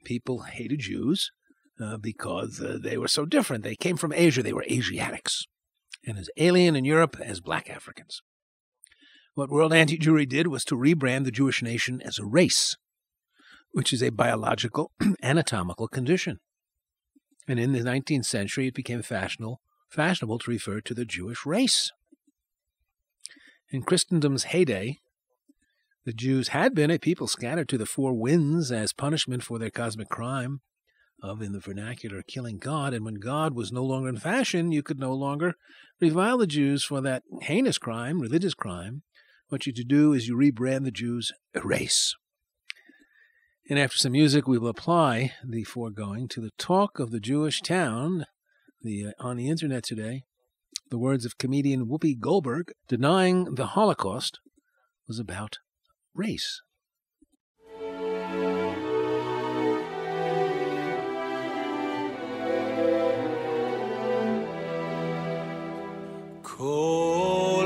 People 0.03 0.44
hated 0.44 0.79
Jews 0.79 1.32
uh, 1.79 1.98
because 1.98 2.62
uh, 2.62 2.77
they 2.82 2.98
were 2.98 3.08
so 3.08 3.25
different. 3.25 3.63
They 3.63 3.75
came 3.75 3.98
from 3.98 4.13
Asia. 4.13 4.44
They 4.44 4.53
were 4.53 4.65
Asiatics, 4.70 5.46
and 6.05 6.17
as 6.17 6.29
alien 6.38 6.75
in 6.75 6.86
Europe 6.86 7.17
as 7.20 7.41
black 7.41 7.70
Africans. 7.70 8.22
What 9.34 9.50
World 9.50 9.74
Anti 9.74 9.98
Jewry 9.98 10.27
did 10.27 10.48
was 10.48 10.63
to 10.65 10.77
rebrand 10.77 11.25
the 11.25 11.32
Jewish 11.32 11.62
nation 11.62 12.01
as 12.01 12.17
a 12.17 12.25
race, 12.25 12.77
which 13.72 13.91
is 13.91 14.01
a 14.01 14.10
biological, 14.10 14.91
anatomical 15.22 15.89
condition. 15.89 16.39
And 17.48 17.60
in 17.60 17.74
the 17.74 17.82
19th 17.82 18.25
century, 18.25 18.67
it 18.67 18.74
became 18.74 19.01
fashionable, 19.01 19.60
fashionable 19.89 20.39
to 20.39 20.51
refer 20.51 20.79
to 20.82 20.94
the 20.94 21.05
Jewish 21.05 21.46
race. 21.46 21.91
In 23.70 23.84
Christendom's 23.84 24.46
heyday, 24.46 25.00
the 26.05 26.13
Jews 26.13 26.50
had 26.50 26.75
been 26.75 26.91
a 26.91 27.00
people 27.00 27.27
scattered 27.27 27.67
to 27.69 27.77
the 27.77 27.85
four 27.85 28.13
winds 28.13 28.71
as 28.71 28.93
punishment 28.93 29.43
for 29.43 29.57
their 29.57 29.71
cosmic 29.71 30.09
crime 30.09 30.62
of, 31.21 31.41
in 31.41 31.51
the 31.51 31.59
vernacular, 31.59 32.21
killing 32.21 32.57
God. 32.59 32.93
And 32.93 33.03
when 33.03 33.15
God 33.15 33.55
was 33.55 33.71
no 33.71 33.83
longer 33.83 34.09
in 34.09 34.17
fashion, 34.17 34.71
you 34.71 34.83
could 34.83 35.00
no 35.00 35.13
longer 35.13 35.55
revile 36.00 36.38
the 36.38 36.47
Jews 36.47 36.83
for 36.83 37.01
that 37.01 37.24
heinous 37.41 37.79
crime, 37.79 38.21
religious 38.21 38.53
crime, 38.53 39.01
what 39.50 39.65
you 39.65 39.74
to 39.74 39.83
do 39.83 40.13
is 40.13 40.27
you 40.27 40.35
rebrand 40.35 40.83
the 40.83 40.91
Jews 40.91 41.31
erase. 41.53 42.15
And 43.67 43.79
after 43.79 43.97
some 43.97 44.12
music, 44.12 44.47
we 44.47 44.59
will 44.59 44.69
apply 44.69 45.33
the 45.43 45.63
foregoing 45.63 46.27
to 46.29 46.41
the 46.41 46.51
talk 46.59 47.00
of 47.00 47.09
the 47.09 47.19
Jewish 47.19 47.62
town 47.62 48.25
the, 48.81 49.07
uh, 49.07 49.12
on 49.19 49.38
the 49.38 49.50
internet 49.50 49.83
today. 49.83 50.24
The 50.91 51.00
words 51.00 51.25
of 51.25 51.39
comedian 51.39 51.88
Whoopi 51.88 52.19
Goldberg 52.19 52.74
denying 52.88 53.55
the 53.55 53.67
Holocaust 53.67 54.39
was 55.07 55.17
about 55.17 55.57
race. 56.15 56.62
Cool. 66.41 67.64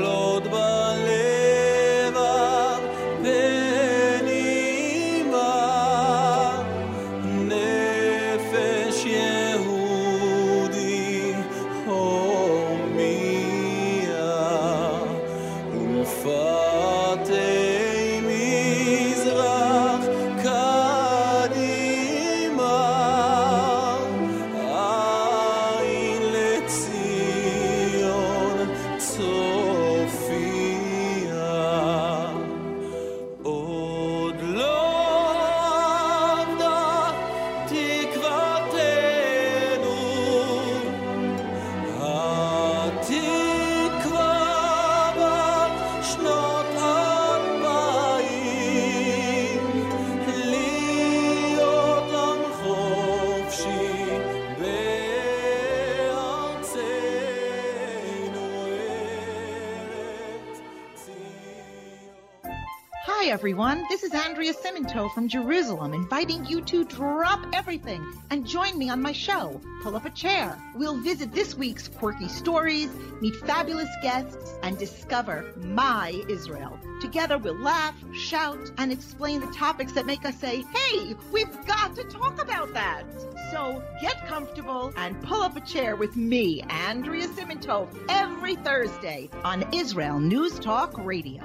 Everyone. 63.40 63.86
This 63.88 64.02
is 64.02 64.12
Andrea 64.12 64.52
Simantov 64.52 65.14
from 65.14 65.26
Jerusalem, 65.26 65.94
inviting 65.94 66.44
you 66.44 66.60
to 66.60 66.84
drop 66.84 67.40
everything 67.54 68.04
and 68.28 68.46
join 68.46 68.76
me 68.76 68.90
on 68.90 69.00
my 69.00 69.12
show, 69.12 69.58
Pull 69.82 69.96
Up 69.96 70.04
a 70.04 70.10
Chair. 70.10 70.58
We'll 70.74 71.00
visit 71.00 71.32
this 71.32 71.54
week's 71.54 71.88
quirky 71.88 72.28
stories, 72.28 72.90
meet 73.22 73.34
fabulous 73.36 73.88
guests, 74.02 74.52
and 74.62 74.76
discover 74.76 75.54
my 75.56 76.22
Israel. 76.28 76.78
Together, 77.00 77.38
we'll 77.38 77.58
laugh, 77.58 77.94
shout, 78.12 78.70
and 78.76 78.92
explain 78.92 79.40
the 79.40 79.50
topics 79.54 79.92
that 79.92 80.04
make 80.04 80.26
us 80.26 80.36
say, 80.36 80.62
hey, 80.74 81.16
we've 81.32 81.66
got 81.66 81.96
to 81.96 82.04
talk 82.04 82.42
about 82.42 82.74
that. 82.74 83.04
So 83.50 83.82
get 84.02 84.26
comfortable 84.26 84.92
and 84.98 85.18
pull 85.22 85.40
up 85.40 85.56
a 85.56 85.62
chair 85.62 85.96
with 85.96 86.14
me, 86.14 86.60
Andrea 86.68 87.26
Simantov, 87.28 87.88
every 88.10 88.56
Thursday 88.56 89.30
on 89.44 89.64
Israel 89.72 90.20
News 90.20 90.58
Talk 90.58 90.92
Radio. 90.98 91.42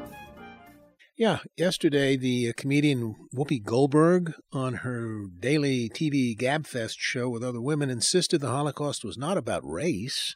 Yeah, 1.17 1.39
yesterday 1.55 2.17
the 2.17 2.49
uh, 2.49 2.53
comedian 2.57 3.15
Whoopi 3.33 3.63
Goldberg 3.63 4.33
on 4.51 4.73
her 4.73 5.27
daily 5.39 5.87
TV 5.87 6.37
Gabfest 6.37 6.95
show 6.97 7.29
with 7.29 7.41
other 7.41 7.61
women 7.61 7.89
insisted 7.89 8.41
the 8.41 8.49
Holocaust 8.49 9.05
was 9.05 9.17
not 9.17 9.37
about 9.37 9.65
race, 9.65 10.35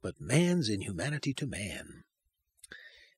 but 0.00 0.22
man's 0.22 0.70
inhumanity 0.70 1.34
to 1.34 1.46
man. 1.46 2.04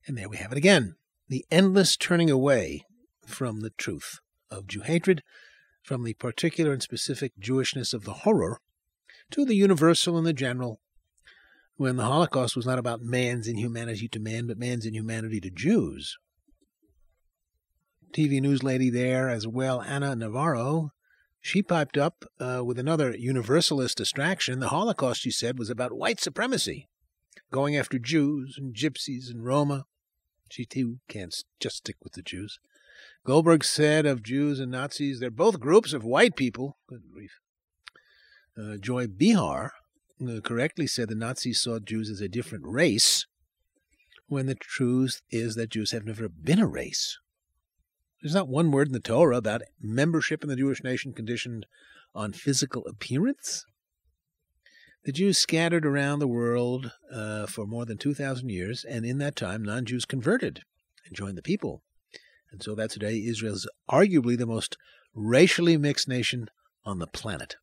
And 0.09 0.19
there 0.19 0.29
we 0.29 0.39
have 0.39 0.51
it 0.51 0.59
again 0.59 0.97
the 1.29 1.47
endless 1.49 1.97
turning 1.97 2.29
away 2.29 2.85
from 3.25 3.61
the 3.61 3.71
truth 3.71 4.19
of 4.51 4.67
Jew 4.67 4.81
hatred, 4.81 5.23
from 5.85 6.03
the 6.03 6.15
particular 6.15 6.73
and 6.73 6.83
specific 6.83 7.39
Jewishness 7.39 7.95
of 7.95 8.03
the 8.03 8.15
horror, 8.25 8.59
to 9.31 9.45
the 9.45 9.55
universal 9.55 10.19
and 10.19 10.27
the 10.27 10.33
general, 10.33 10.81
when 11.77 11.95
the 11.95 12.05
Holocaust 12.05 12.57
was 12.57 12.67
not 12.67 12.81
about 12.81 13.01
man's 13.01 13.47
inhumanity 13.47 14.09
to 14.09 14.19
man, 14.19 14.49
but 14.49 14.59
man's 14.59 14.85
inhumanity 14.85 15.41
to 15.43 15.51
Jews. 15.51 16.19
TV 18.17 18.41
news 18.41 18.63
lady 18.63 18.89
there 18.89 19.29
as 19.29 19.47
well, 19.47 19.83
Ana 19.83 20.17
Navarro, 20.17 20.91
she 21.39 21.63
piped 21.63 21.99
up 21.99 22.25
uh, 22.41 22.63
with 22.65 22.79
another 22.79 23.15
universalist 23.15 23.99
distraction. 23.99 24.59
The 24.59 24.71
Holocaust, 24.71 25.21
she 25.21 25.31
said, 25.31 25.59
was 25.59 25.69
about 25.69 25.93
white 25.93 26.19
supremacy, 26.19 26.89
going 27.51 27.77
after 27.77 27.99
Jews 27.99 28.57
and 28.57 28.75
gypsies 28.75 29.29
and 29.31 29.45
Roma. 29.45 29.85
She 30.51 30.65
too 30.65 31.01
can't 31.09 31.45
just 31.61 31.77
stick 31.77 31.97
with 32.03 32.15
the 32.15 32.23
Jews. 32.23 32.59
Goldberg 33.27 33.63
said 33.63 34.07
of 34.07 34.23
Jews 34.23 34.61
and 34.61 34.71
Nazis, 34.71 35.21
they're 35.21 35.31
both 35.31 35.61
groups 35.61 35.93
of 35.93 36.03
white 36.03 36.37
people. 36.37 36.79
Good 36.89 37.03
grief. 37.13 37.41
Uh, 38.57 38.79
Joy 38.79 39.09
Behar 39.09 39.75
uh, 40.27 40.41
correctly 40.41 40.87
said 40.87 41.11
the 41.11 41.15
Nazis 41.15 41.61
saw 41.61 41.81
Jews 41.81 42.09
as 42.09 42.23
a 42.23 42.29
different 42.29 42.65
race, 42.67 43.27
when 44.27 44.47
the 44.47 44.55
truth 44.55 45.21
is 45.31 45.55
that 45.57 45.69
Jews 45.69 45.91
have 45.91 46.07
never 46.07 46.31
been 46.31 46.61
a 46.61 46.67
race. 46.67 47.19
There's 48.23 48.35
not 48.35 48.49
one 48.49 48.71
word 48.71 48.89
in 48.89 48.93
the 48.93 49.01
Torah 49.01 49.37
about 49.37 49.63
membership 49.81 50.43
in 50.43 50.49
the 50.49 50.57
Jewish 50.57 50.83
nation 50.83 51.13
conditioned 51.13 51.67
on 52.15 52.33
physical 52.33 52.87
appearance. 52.87 53.65
The 55.05 55.13
Jews 55.13 55.39
scattered 55.39 55.87
around 55.87 56.19
the 56.19 56.27
world 56.27 56.91
uh, 57.13 57.47
for 57.47 57.67
more 57.67 57.85
than 57.85 57.99
2,000 57.99 58.49
years, 58.49 58.85
and 58.85 59.05
in 59.05 59.19
that 59.19 59.37
time, 59.37 59.63
non 59.63 59.85
Jews 59.85 60.05
converted 60.05 60.63
and 61.07 61.15
joined 61.15 61.39
the 61.39 61.43
people. 61.43 61.83
And 62.51 62.63
so 62.63 62.75
that 62.75 62.91
today, 62.91 63.23
Israel 63.25 63.55
is 63.55 63.69
arguably 63.91 64.37
the 64.37 64.47
most 64.47 64.77
racially 65.15 65.77
mixed 65.77 66.09
nation 66.09 66.49
on 66.85 66.99
the 66.99 67.07
planet. 67.07 67.57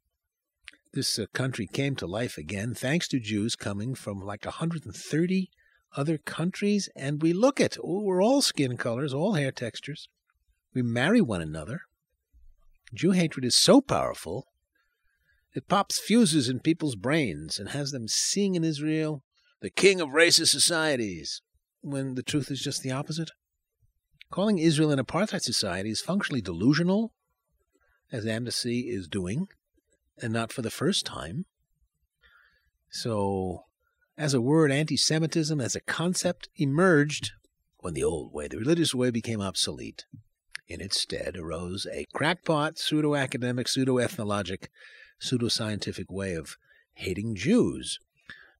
This 0.94 1.18
uh, 1.18 1.26
country 1.34 1.68
came 1.68 1.96
to 1.96 2.06
life 2.06 2.38
again 2.38 2.76
thanks 2.76 3.08
to 3.10 3.20
Jews 3.20 3.56
coming 3.56 3.96
from 3.96 4.20
like 4.20 4.46
130 4.46 5.50
other 5.98 6.18
countries, 6.20 6.90
and 6.96 7.22
we 7.22 7.34
look 7.34 7.60
at, 7.60 7.78
oh, 7.84 8.04
we're 8.04 8.24
all 8.24 8.42
skin 8.42 8.78
colors, 8.78 9.14
all 9.14 9.34
hair 9.34 9.52
textures. 9.52 10.08
We 10.74 10.82
marry 10.82 11.22
one 11.22 11.42
another. 11.42 11.82
Jew 12.94 13.12
hatred 13.12 13.46
is 13.46 13.56
so 13.56 13.82
powerful, 13.82 14.48
it 15.56 15.68
pops 15.68 16.00
fuses 16.00 16.50
in 16.50 16.60
people's 16.60 16.96
brains 16.96 17.60
and 17.60 17.70
has 17.70 17.92
them 17.92 18.08
seeing 18.08 18.56
in 18.56 18.64
Israel 18.64 19.24
the 19.62 19.70
king 19.70 20.02
of 20.02 20.10
racist 20.10 20.50
societies, 20.50 21.42
when 21.82 22.16
the 22.16 22.24
truth 22.24 22.50
is 22.50 22.62
just 22.62 22.82
the 22.82 22.92
opposite. 22.92 23.32
Calling 24.32 24.58
Israel 24.58 24.92
an 24.92 25.00
apartheid 25.00 25.42
society 25.42 25.90
is 25.90 26.02
functionally 26.02 26.42
delusional, 26.42 27.14
as 28.12 28.26
Amnesty 28.26 28.90
is 28.90 29.08
doing, 29.08 29.48
and 30.22 30.34
not 30.34 30.52
for 30.52 30.62
the 30.62 30.72
first 30.72 31.06
time. 31.06 31.46
So, 32.90 33.66
as 34.18 34.34
a 34.34 34.42
word, 34.42 34.72
anti 34.72 34.98
Semitism 34.98 35.62
as 35.62 35.76
a 35.76 35.82
concept 35.82 36.50
emerged 36.56 37.32
when 37.78 37.94
the 37.94 38.04
old 38.04 38.34
way, 38.34 38.48
the 38.48 38.58
religious 38.58 38.94
way, 38.94 39.12
became 39.12 39.42
obsolete. 39.42 40.06
In 40.68 40.82
its 40.82 41.02
stead 41.02 41.36
arose 41.38 41.86
a 41.92 42.06
crackpot, 42.14 42.80
pseudo 42.80 43.16
academic, 43.16 43.68
pseudo 43.68 43.98
ethnologic, 43.98 44.70
pseudo 45.20 45.48
scientific 45.48 46.12
way 46.12 46.34
of 46.36 46.58
hating 46.94 47.36
Jews. 47.36 48.00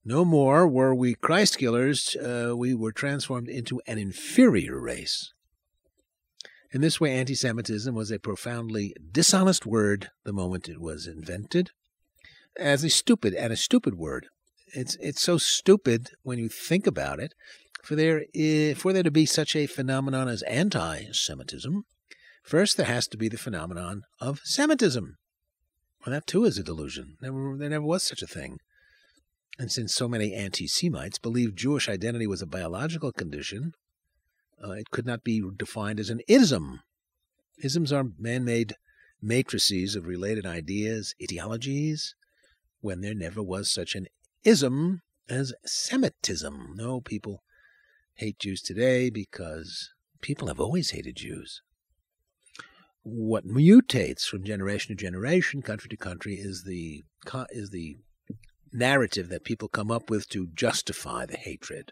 No 0.06 0.26
more 0.26 0.68
were 0.68 0.94
we 0.94 1.16
Christ 1.16 1.58
killers, 1.58 2.16
uh, 2.18 2.54
we 2.58 2.74
were 2.74 2.92
transformed 2.92 3.48
into 3.48 3.82
an 3.88 3.98
inferior 3.98 4.80
race. 4.80 5.34
In 6.74 6.82
this 6.82 7.00
way, 7.00 7.12
anti 7.12 7.36
Semitism 7.36 7.94
was 7.94 8.12
a 8.12 8.20
profoundly 8.20 8.96
dishonest 9.12 9.66
word 9.66 10.10
the 10.24 10.34
moment 10.34 10.68
it 10.68 10.82
was 10.82 11.08
invented, 11.08 11.70
as 12.58 12.84
a 12.84 12.90
stupid 12.90 13.34
and 13.34 13.54
a 13.54 13.58
stupid 13.58 13.96
word. 13.96 14.28
It's, 14.74 14.96
it's 14.96 15.22
so 15.22 15.38
stupid 15.38 16.10
when 16.24 16.40
you 16.40 16.50
think 16.50 16.88
about 16.88 17.20
it. 17.20 17.34
For 17.84 17.96
there, 17.96 18.24
for 18.76 18.94
there 18.94 19.04
to 19.04 19.12
be 19.12 19.26
such 19.26 19.56
a 19.56 19.68
phenomenon 19.68 20.28
as 20.28 20.42
anti 20.44 21.12
Semitism, 21.12 21.86
First, 22.44 22.76
there 22.76 22.86
has 22.86 23.08
to 23.08 23.18
be 23.18 23.30
the 23.30 23.38
phenomenon 23.38 24.04
of 24.20 24.42
Semitism. 24.44 25.18
Well, 26.06 26.14
that 26.14 26.28
too 26.28 26.44
is 26.44 26.58
a 26.58 26.64
delusion. 26.64 27.16
Never, 27.22 27.56
there 27.58 27.70
never 27.70 27.86
was 27.86 28.04
such 28.04 28.22
a 28.22 28.28
thing. 28.28 28.60
And 29.58 29.72
since 29.72 29.96
so 29.96 30.10
many 30.10 30.34
anti 30.34 30.68
Semites 30.68 31.18
believed 31.18 31.58
Jewish 31.58 31.88
identity 31.88 32.28
was 32.28 32.42
a 32.42 32.46
biological 32.46 33.14
condition, 33.14 33.74
uh, 34.62 34.72
it 34.72 34.92
could 34.92 35.06
not 35.06 35.24
be 35.24 35.42
defined 35.56 36.02
as 36.02 36.10
an 36.10 36.20
ism. 36.28 36.82
Isms 37.64 37.94
are 37.94 38.08
man 38.20 38.44
made 38.44 38.76
matrices 39.22 39.96
of 39.96 40.06
related 40.06 40.46
ideas, 40.46 41.16
ideologies, 41.22 42.14
when 42.82 43.00
there 43.00 43.16
never 43.16 43.42
was 43.42 43.72
such 43.72 43.96
an 43.96 44.08
ism 44.44 45.02
as 45.30 45.54
Semitism. 45.66 46.74
No, 46.76 47.00
people 47.00 47.42
hate 48.16 48.40
Jews 48.40 48.62
today 48.62 49.10
because 49.10 49.92
people 50.22 50.48
have 50.48 50.60
always 50.60 50.92
hated 50.92 51.16
Jews 51.16 51.62
what 53.04 53.46
mutates 53.46 54.26
from 54.26 54.44
generation 54.44 54.96
to 54.96 55.02
generation, 55.02 55.62
country 55.62 55.90
to 55.90 55.98
country, 55.98 56.36
is 56.36 56.64
the 56.64 57.04
is 57.52 57.70
the 57.70 57.98
narrative 58.72 59.30
that 59.30 59.44
people 59.44 59.68
come 59.68 59.92
up 59.92 60.10
with 60.10 60.28
to 60.30 60.48
justify 60.48 61.26
the 61.26 61.38
hatred. 61.38 61.92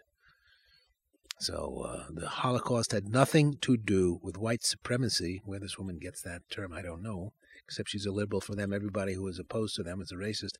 So 1.38 1.84
uh, 1.86 2.04
the 2.10 2.28
Holocaust 2.28 2.92
had 2.92 3.08
nothing 3.08 3.58
to 3.62 3.76
do 3.76 4.20
with 4.22 4.38
white 4.38 4.64
supremacy. 4.64 5.42
Where 5.44 5.60
this 5.60 5.78
woman 5.78 5.98
gets 5.98 6.22
that 6.22 6.42
term, 6.50 6.72
I 6.72 6.82
don't 6.82 7.02
know. 7.02 7.32
Except 7.64 7.90
she's 7.90 8.06
a 8.06 8.12
liberal. 8.12 8.40
For 8.40 8.54
them, 8.54 8.72
everybody 8.72 9.14
who 9.14 9.28
is 9.28 9.38
opposed 9.38 9.76
to 9.76 9.82
them 9.82 10.00
is 10.00 10.12
a 10.12 10.16
racist. 10.16 10.56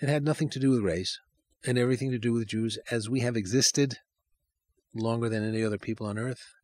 It 0.00 0.08
had 0.08 0.24
nothing 0.24 0.48
to 0.50 0.60
do 0.60 0.70
with 0.70 0.80
race, 0.80 1.18
and 1.64 1.78
everything 1.78 2.10
to 2.10 2.18
do 2.18 2.32
with 2.32 2.48
Jews 2.48 2.78
as 2.90 3.08
we 3.08 3.20
have 3.20 3.36
existed 3.36 3.98
longer 4.94 5.28
than 5.28 5.46
any 5.46 5.62
other 5.64 5.78
people 5.78 6.06
on 6.06 6.18
earth 6.18 6.54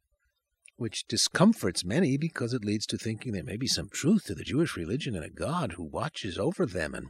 which 0.82 1.06
discomforts 1.06 1.84
many 1.84 2.16
because 2.16 2.52
it 2.52 2.64
leads 2.64 2.86
to 2.86 2.98
thinking 2.98 3.32
there 3.32 3.44
may 3.44 3.56
be 3.56 3.68
some 3.68 3.88
truth 3.88 4.24
to 4.24 4.34
the 4.34 4.42
Jewish 4.42 4.76
religion 4.76 5.14
and 5.14 5.24
a 5.24 5.30
God 5.30 5.72
who 5.72 5.84
watches 5.84 6.38
over 6.38 6.66
them 6.66 6.92
and 6.92 7.06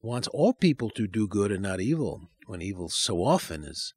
wants 0.00 0.28
all 0.28 0.54
people 0.54 0.88
to 0.90 1.06
do 1.06 1.28
good 1.28 1.52
and 1.52 1.62
not 1.62 1.78
evil, 1.78 2.30
when 2.46 2.62
evil 2.62 2.88
so 2.88 3.18
often 3.18 3.64
is 3.64 3.92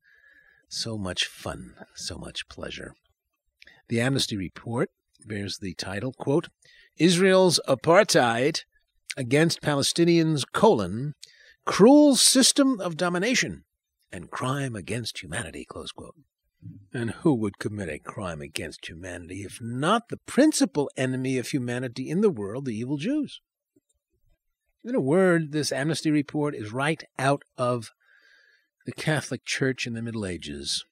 so 0.67 0.97
much 0.97 1.25
fun, 1.25 1.75
so 1.95 2.17
much 2.17 2.49
pleasure. 2.49 2.93
The 3.87 4.01
Amnesty 4.01 4.35
Report 4.35 4.89
bears 5.25 5.59
the 5.59 5.75
title, 5.75 6.11
quote, 6.11 6.49
Israel's 6.97 7.59
apartheid 7.69 8.63
against 9.15 9.61
Palestinians, 9.61 10.43
colon, 10.51 11.13
cruel 11.65 12.17
system 12.17 12.81
of 12.81 12.97
domination 12.97 13.63
and 14.11 14.31
crime 14.31 14.75
against 14.75 15.21
humanity. 15.21 15.67
And 16.93 17.11
who 17.11 17.33
would 17.35 17.59
commit 17.59 17.89
a 17.89 17.99
crime 17.99 18.41
against 18.41 18.89
humanity 18.89 19.43
if 19.43 19.59
not 19.61 20.09
the 20.09 20.17
principal 20.17 20.89
enemy 20.97 21.37
of 21.37 21.49
humanity 21.49 22.09
in 22.09 22.21
the 22.21 22.29
world, 22.29 22.65
the 22.65 22.75
evil 22.75 22.97
Jews? 22.97 23.41
In 24.83 24.95
a 24.95 25.01
word, 25.01 25.51
this 25.51 25.71
amnesty 25.71 26.09
report 26.09 26.55
is 26.55 26.71
right 26.71 27.03
out 27.17 27.43
of 27.57 27.91
the 28.85 28.91
Catholic 28.93 29.45
Church 29.45 29.85
in 29.85 29.93
the 29.93 30.01
Middle 30.01 30.25
Ages, 30.25 30.85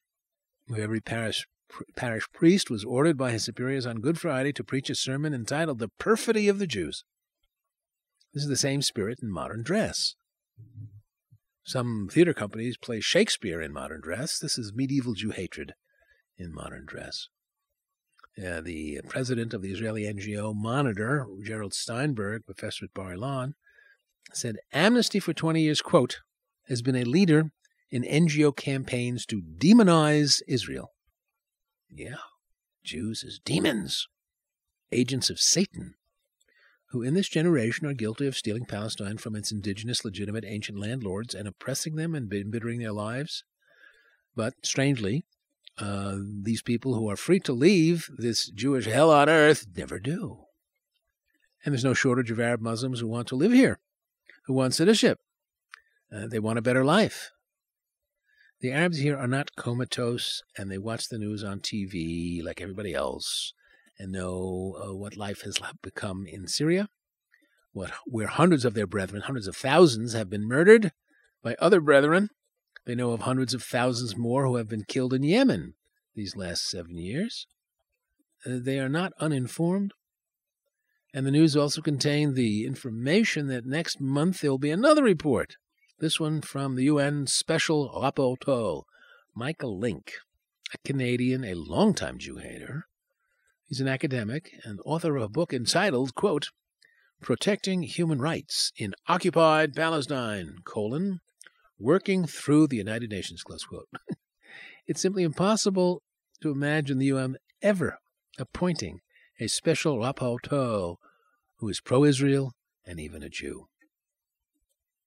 where 0.67 0.81
every 0.81 1.01
parish, 1.01 1.47
parish 1.95 2.25
priest 2.33 2.69
was 2.69 2.83
ordered 2.83 3.17
by 3.17 3.31
his 3.31 3.45
superiors 3.45 3.85
on 3.85 4.01
Good 4.01 4.19
Friday 4.19 4.51
to 4.53 4.63
preach 4.63 4.89
a 4.89 4.95
sermon 4.95 5.33
entitled 5.33 5.79
The 5.79 5.87
Perfidy 5.97 6.47
of 6.47 6.59
the 6.59 6.67
Jews. 6.67 7.03
This 8.33 8.43
is 8.43 8.49
the 8.49 8.57
same 8.57 8.81
spirit 8.81 9.19
in 9.21 9.31
modern 9.31 9.63
dress. 9.63 10.15
Some 11.67 12.07
theater 12.09 12.33
companies 12.33 12.77
play 12.77 13.01
Shakespeare 13.01 13.61
in 13.61 13.73
modern 13.73 13.99
dress. 13.99 14.39
This 14.39 14.57
is 14.57 14.71
medieval 14.73 15.13
Jew 15.13 15.31
hatred 15.31 15.73
in 16.37 16.53
modern 16.53 16.85
dress. 16.85 17.27
Uh, 18.41 18.61
the 18.61 19.01
president 19.09 19.53
of 19.53 19.61
the 19.61 19.73
Israeli 19.73 20.03
NGO 20.03 20.55
Monitor, 20.55 21.27
Gerald 21.43 21.73
Steinberg, 21.73 22.45
professor 22.45 22.85
at 22.85 22.93
Bar 22.93 23.15
Ilan, 23.15 23.51
said 24.31 24.59
Amnesty 24.71 25.19
for 25.19 25.33
20 25.33 25.61
years, 25.61 25.81
quote, 25.81 26.21
has 26.69 26.81
been 26.81 26.95
a 26.95 27.03
leader 27.03 27.51
in 27.91 28.03
NGO 28.03 28.55
campaigns 28.55 29.25
to 29.25 29.41
demonize 29.41 30.41
Israel. 30.47 30.93
Yeah, 31.89 32.23
Jews 32.81 33.25
as 33.27 33.41
demons, 33.43 34.07
agents 34.93 35.29
of 35.29 35.37
Satan, 35.37 35.95
who 36.91 37.01
in 37.01 37.13
this 37.13 37.27
generation 37.27 37.85
are 37.85 37.93
guilty 37.93 38.27
of 38.27 38.37
stealing 38.37 38.65
Palestine 38.65 39.17
from 39.17 39.35
its 39.35 39.51
indigenous, 39.51 40.05
legitimate, 40.05 40.45
ancient 40.45 40.79
landlords 40.79 41.35
and 41.35 41.47
oppressing 41.47 41.95
them 41.95 42.15
and 42.15 42.31
embittering 42.31 42.79
their 42.79 42.93
lives. 42.93 43.43
But 44.35 44.53
strangely, 44.63 45.25
uh, 45.77 46.17
these 46.43 46.61
people 46.61 46.93
who 46.95 47.09
are 47.09 47.17
free 47.17 47.39
to 47.41 47.53
leave 47.53 48.09
this 48.17 48.49
Jewish 48.49 48.85
hell 48.85 49.11
on 49.11 49.27
earth 49.27 49.67
never 49.75 49.99
do. 49.99 50.45
And 51.63 51.73
there's 51.73 51.83
no 51.83 51.93
shortage 51.93 52.31
of 52.31 52.39
Arab 52.39 52.61
Muslims 52.61 52.99
who 52.99 53.07
want 53.07 53.27
to 53.29 53.35
live 53.35 53.51
here, 53.51 53.79
who 54.45 54.53
want 54.53 54.73
citizenship. 54.73 55.19
Uh, 56.13 56.27
they 56.27 56.39
want 56.39 56.57
a 56.57 56.61
better 56.61 56.85
life. 56.85 57.31
The 58.61 58.71
Arabs 58.71 58.99
here 58.99 59.17
are 59.17 59.27
not 59.27 59.55
comatose 59.55 60.41
and 60.57 60.71
they 60.71 60.77
watch 60.77 61.09
the 61.09 61.19
news 61.19 61.43
on 61.43 61.59
TV 61.59 62.43
like 62.43 62.61
everybody 62.61 62.93
else 62.93 63.53
and 63.99 64.11
know 64.11 64.77
uh, 64.81 64.95
what 64.95 65.17
life 65.17 65.41
has 65.41 65.59
become 65.81 66.25
in 66.27 66.47
Syria, 66.47 66.89
what, 67.71 67.91
where 68.05 68.27
hundreds 68.27 68.65
of 68.65 68.73
their 68.73 68.87
brethren, 68.87 69.23
hundreds 69.23 69.47
of 69.47 69.55
thousands, 69.55 70.13
have 70.13 70.29
been 70.29 70.47
murdered 70.47 70.91
by 71.43 71.55
other 71.59 71.81
brethren. 71.81 72.29
They 72.85 72.95
know 72.95 73.11
of 73.11 73.21
hundreds 73.21 73.53
of 73.53 73.63
thousands 73.63 74.15
more 74.15 74.45
who 74.45 74.55
have 74.55 74.69
been 74.69 74.85
killed 74.87 75.13
in 75.13 75.23
Yemen 75.23 75.73
these 76.15 76.35
last 76.35 76.67
seven 76.69 76.97
years. 76.97 77.47
Uh, 78.45 78.57
they 78.61 78.79
are 78.79 78.89
not 78.89 79.13
uninformed. 79.19 79.93
And 81.13 81.25
the 81.25 81.31
news 81.31 81.55
also 81.55 81.81
contained 81.81 82.35
the 82.35 82.65
information 82.65 83.47
that 83.47 83.65
next 83.65 83.99
month 83.99 84.41
there 84.41 84.51
will 84.51 84.57
be 84.57 84.71
another 84.71 85.03
report 85.03 85.55
this 85.99 86.19
one 86.19 86.41
from 86.41 86.75
the 86.75 86.83
UN 86.83 87.25
Special 87.25 87.89
Rapporteur, 87.89 88.83
Michael 89.35 89.79
Lynk, 89.79 90.13
a 90.73 90.77
Canadian, 90.85 91.43
a 91.43 91.55
longtime 91.55 92.19
Jew 92.19 92.37
hater. 92.37 92.86
He's 93.67 93.81
an 93.81 93.87
academic 93.89 94.53
and 94.63 94.79
author 94.85 95.17
of 95.17 95.23
a 95.23 95.29
book 95.29 95.51
entitled, 95.51 96.15
quote, 96.15 96.51
Protecting 97.21 97.83
Human 97.83 98.19
Rights 98.19 98.71
in 98.77 98.93
Occupied 99.07 99.75
Palestine, 99.75 100.59
colon, 100.63 101.19
working 101.77 102.25
through 102.25 102.67
the 102.67 102.77
United 102.77 103.09
Nations, 103.09 103.43
close 103.43 103.65
quote. 103.65 103.89
it's 104.87 105.01
simply 105.01 105.23
impossible 105.23 106.01
to 106.41 106.49
imagine 106.49 106.97
the 106.97 107.07
UN 107.07 107.35
ever 107.61 107.99
appointing 108.39 109.01
a 109.37 109.47
special 109.47 109.97
rapporteur 109.97 110.95
who 111.57 111.67
is 111.67 111.81
pro-Israel 111.81 112.53
and 112.85 113.01
even 113.01 113.21
a 113.21 113.29
Jew. 113.29 113.67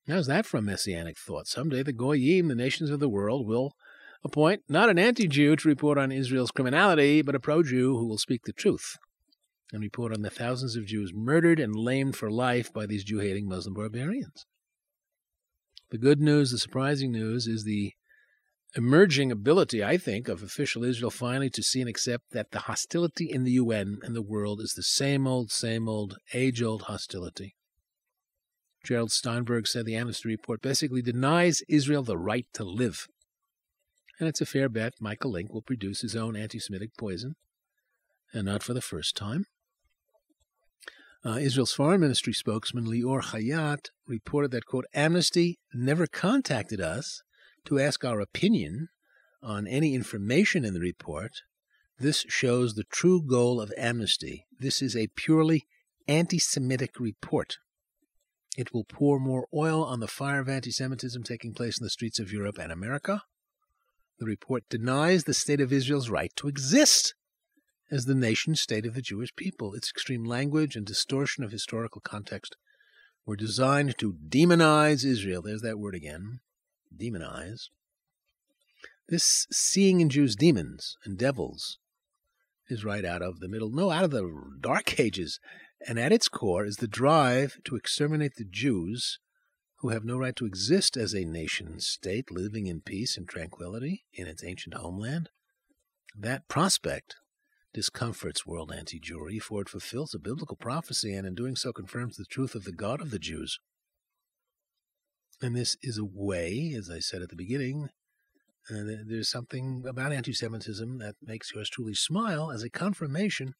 How's 0.06 0.26
that 0.26 0.52
a 0.52 0.60
messianic 0.60 1.16
thought? 1.16 1.46
Someday 1.46 1.82
the 1.82 1.94
Goyim, 1.94 2.48
the 2.48 2.54
nations 2.54 2.90
of 2.90 3.00
the 3.00 3.08
world, 3.08 3.46
will 3.46 3.72
appoint 4.24 4.62
not 4.68 4.88
an 4.88 4.98
anti 4.98 5.26
Jew 5.26 5.56
to 5.56 5.68
report 5.68 5.98
on 5.98 6.12
Israel's 6.12 6.50
criminality, 6.50 7.22
but 7.22 7.35
a 7.35 7.40
pro 7.40 7.62
Jew 7.62 7.96
who 7.96 8.06
will 8.06 8.18
speak 8.18 8.42
the 8.44 8.52
truth 8.52 8.96
and 9.72 9.83
report 9.83 10.12
on 10.12 10.22
the 10.22 10.30
thousands 10.30 10.76
of 10.76 10.87
Jews 10.87 11.12
murdered 11.14 11.61
and 11.61 11.74
lamed 11.74 12.16
for 12.16 12.30
life 12.30 12.72
by 12.72 12.87
these 12.87 13.04
Jew 13.04 13.18
hating 13.18 13.48
Muslim 13.48 13.74
barbarians. 13.74 14.46
The 15.90 15.98
good 15.98 16.20
news, 16.20 16.50
the 16.50 16.59
surprising 16.59 17.12
news, 17.12 17.46
is 17.46 17.64
the 17.64 17.92
emerging 18.76 19.33
ability, 19.33 19.83
I 19.83 19.96
think, 19.96 20.28
of 20.28 20.42
official 20.42 20.85
Israel 20.85 21.11
finally 21.11 21.50
to 21.50 21.62
see 21.62 21.80
and 21.80 21.90
accept 21.90 22.30
that 22.30 22.52
the 22.52 22.61
hostility 22.61 23.28
in 23.30 23.42
the 23.44 23.52
UN 23.52 23.98
and 24.02 24.14
the 24.14 24.22
world 24.22 24.61
is 24.61 24.74
the 24.74 24.83
same 24.83 25.26
old, 25.26 25.50
same 25.50 25.88
old, 25.88 26.18
age 26.33 26.62
old 26.62 26.83
hostility. 26.83 27.56
Gerald 28.85 29.11
Steinberg 29.11 29.66
said 29.66 29.85
the 29.85 29.96
Amnesty 29.96 30.28
report 30.28 30.62
basically 30.62 31.02
denies 31.02 31.62
Israel 31.68 32.02
the 32.02 32.16
right 32.16 32.46
to 32.54 32.64
live. 32.64 33.09
And 34.20 34.28
it's 34.28 34.42
a 34.42 34.46
fair 34.46 34.68
bet 34.68 34.92
Michael 35.00 35.33
Lynk 35.33 35.52
will 35.52 35.62
produce 35.62 36.02
his 36.02 36.14
own 36.14 36.37
anti 36.37 36.59
Semitic 36.59 36.90
poison, 36.98 37.37
and 38.35 38.44
not 38.44 38.62
for 38.62 38.74
the 38.74 38.83
first 38.83 39.16
time. 39.16 39.46
Uh, 41.24 41.38
Israel's 41.38 41.72
foreign 41.72 42.02
ministry 42.02 42.35
spokesman 42.35 42.85
Lior 42.85 43.22
Hayat 43.22 43.87
reported 44.06 44.50
that, 44.50 44.66
quote, 44.66 44.85
Amnesty 44.92 45.59
never 45.72 46.06
contacted 46.06 46.83
us 46.83 47.22
to 47.64 47.78
ask 47.78 48.04
our 48.04 48.20
opinion 48.20 48.88
on 49.42 49.66
any 49.66 49.94
information 49.94 50.66
in 50.66 50.74
the 50.74 50.80
report. 50.80 51.42
This 51.98 52.26
shows 52.28 52.74
the 52.74 52.85
true 52.85 53.22
goal 53.22 53.59
of 53.59 53.72
Amnesty. 53.78 54.46
This 54.59 54.83
is 54.83 54.94
a 54.94 55.09
purely 55.16 55.66
anti 56.06 56.38
Semitic 56.38 57.00
report. 57.00 57.56
It 58.56 58.74
will 58.74 58.85
pour 58.85 59.18
more 59.18 59.46
oil 59.54 59.83
on 59.83 60.00
the 60.00 60.09
fire 60.09 60.40
of 60.40 60.48
anti 60.50 60.70
Semitism 60.70 61.22
taking 61.22 61.54
place 61.54 61.78
in 61.78 61.85
the 61.85 61.90
streets 61.90 62.18
of 62.18 62.30
Europe 62.30 62.59
and 62.59 62.70
America. 62.70 63.22
The 64.20 64.26
report 64.26 64.68
denies 64.68 65.24
the 65.24 65.33
state 65.33 65.62
of 65.62 65.72
Israel's 65.72 66.11
right 66.11 66.30
to 66.37 66.46
exist 66.46 67.14
as 67.90 68.04
the 68.04 68.14
nation 68.14 68.54
state 68.54 68.85
of 68.85 68.92
the 68.92 69.00
Jewish 69.00 69.35
people. 69.35 69.74
Its 69.74 69.88
extreme 69.88 70.24
language 70.24 70.76
and 70.76 70.87
distortion 70.87 71.42
of 71.42 71.50
historical 71.50 72.02
context 72.02 72.54
were 73.24 73.35
designed 73.35 73.96
to 73.98 74.12
demonize 74.28 75.06
Israel. 75.06 75.40
There's 75.40 75.62
that 75.62 75.78
word 75.78 75.94
again 75.94 76.40
demonize. 76.94 77.70
This 79.09 79.46
seeing 79.50 80.02
in 80.02 80.11
Jews 80.11 80.37
demons 80.37 80.96
and 81.02 81.16
devils 81.16 81.78
is 82.68 82.85
right 82.85 83.06
out 83.06 83.22
of 83.22 83.40
the 83.40 83.48
middle, 83.48 83.70
no, 83.70 83.90
out 83.90 84.04
of 84.04 84.11
the 84.11 84.30
Dark 84.61 85.00
Ages 85.00 85.40
and 85.87 85.98
at 85.98 86.12
its 86.12 86.28
core 86.28 86.66
is 86.66 86.76
the 86.76 86.87
drive 86.87 87.59
to 87.64 87.74
exterminate 87.74 88.35
the 88.37 88.44
Jews 88.44 89.18
who 89.80 89.88
have 89.88 90.04
no 90.04 90.18
right 90.18 90.36
to 90.36 90.44
exist 90.46 90.96
as 90.96 91.14
a 91.14 91.24
nation 91.24 91.80
state 91.80 92.30
living 92.30 92.66
in 92.66 92.82
peace 92.82 93.16
and 93.16 93.26
tranquility 93.26 94.04
in 94.12 94.26
its 94.26 94.44
ancient 94.44 94.74
homeland. 94.74 95.30
That 96.16 96.48
prospect 96.48 97.16
discomforts 97.72 98.44
world 98.44 98.72
anti 98.76 99.00
Jewry, 99.00 99.40
for 99.40 99.62
it 99.62 99.68
fulfills 99.68 100.14
a 100.14 100.18
biblical 100.18 100.56
prophecy 100.56 101.14
and 101.14 101.26
in 101.26 101.34
doing 101.34 101.56
so 101.56 101.72
confirms 101.72 102.16
the 102.16 102.26
truth 102.26 102.54
of 102.54 102.64
the 102.64 102.72
God 102.72 103.00
of 103.00 103.10
the 103.10 103.18
Jews. 103.18 103.58
And 105.40 105.56
this 105.56 105.78
is 105.82 105.96
a 105.96 106.04
way, 106.04 106.74
as 106.76 106.90
I 106.90 106.98
said 106.98 107.22
at 107.22 107.30
the 107.30 107.36
beginning, 107.36 107.88
uh, 108.68 108.84
there's 109.06 109.30
something 109.30 109.84
about 109.88 110.12
anti 110.12 110.34
Semitism 110.34 110.98
that 110.98 111.14
makes 111.22 111.54
yours 111.54 111.70
truly 111.70 111.94
smile 111.94 112.50
as 112.50 112.62
a 112.62 112.68
confirmation 112.70 113.54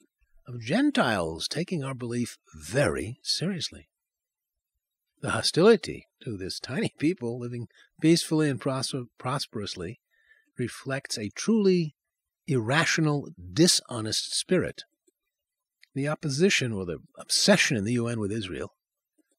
of 0.47 0.61
Gentiles 0.61 1.49
taking 1.49 1.83
our 1.83 1.95
belief 1.95 2.37
very 2.55 3.19
seriously. 3.23 3.89
The 5.21 5.31
hostility 5.31 6.09
to 6.23 6.37
this 6.37 6.59
tiny 6.59 6.95
people 6.99 7.39
living 7.39 7.69
peacefully 8.01 8.49
and 8.49 8.59
pros- 8.59 8.95
prosperously 9.19 10.01
reflects 10.57 11.19
a 11.19 11.29
truly 11.31 11.95
irrational, 12.47 13.29
dishonest 13.53 14.35
spirit. 14.35 14.85
The 15.95 16.09
opposition 16.09 16.73
or 16.73 16.87
the 16.87 16.99
obsession 17.19 17.77
in 17.77 17.85
the 17.85 17.93
UN 17.95 18.19
with 18.19 18.33
Israel, 18.33 18.73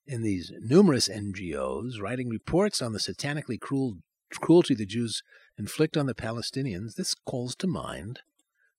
in 0.06 0.22
these 0.22 0.52
numerous 0.60 1.08
NGOs 1.08 2.00
writing 2.00 2.30
reports 2.30 2.82
on 2.82 2.94
the 2.94 3.00
satanically 3.00 3.60
cruel 3.60 3.98
cruelty 4.40 4.76
the 4.76 4.86
Jews 4.86 5.24
inflict 5.58 5.98
on 5.98 6.06
the 6.06 6.16
Palestinians, 6.16 6.96
this 6.96 7.16
calls 7.16 7.56
to 7.56 7.68
mind 7.68 8.22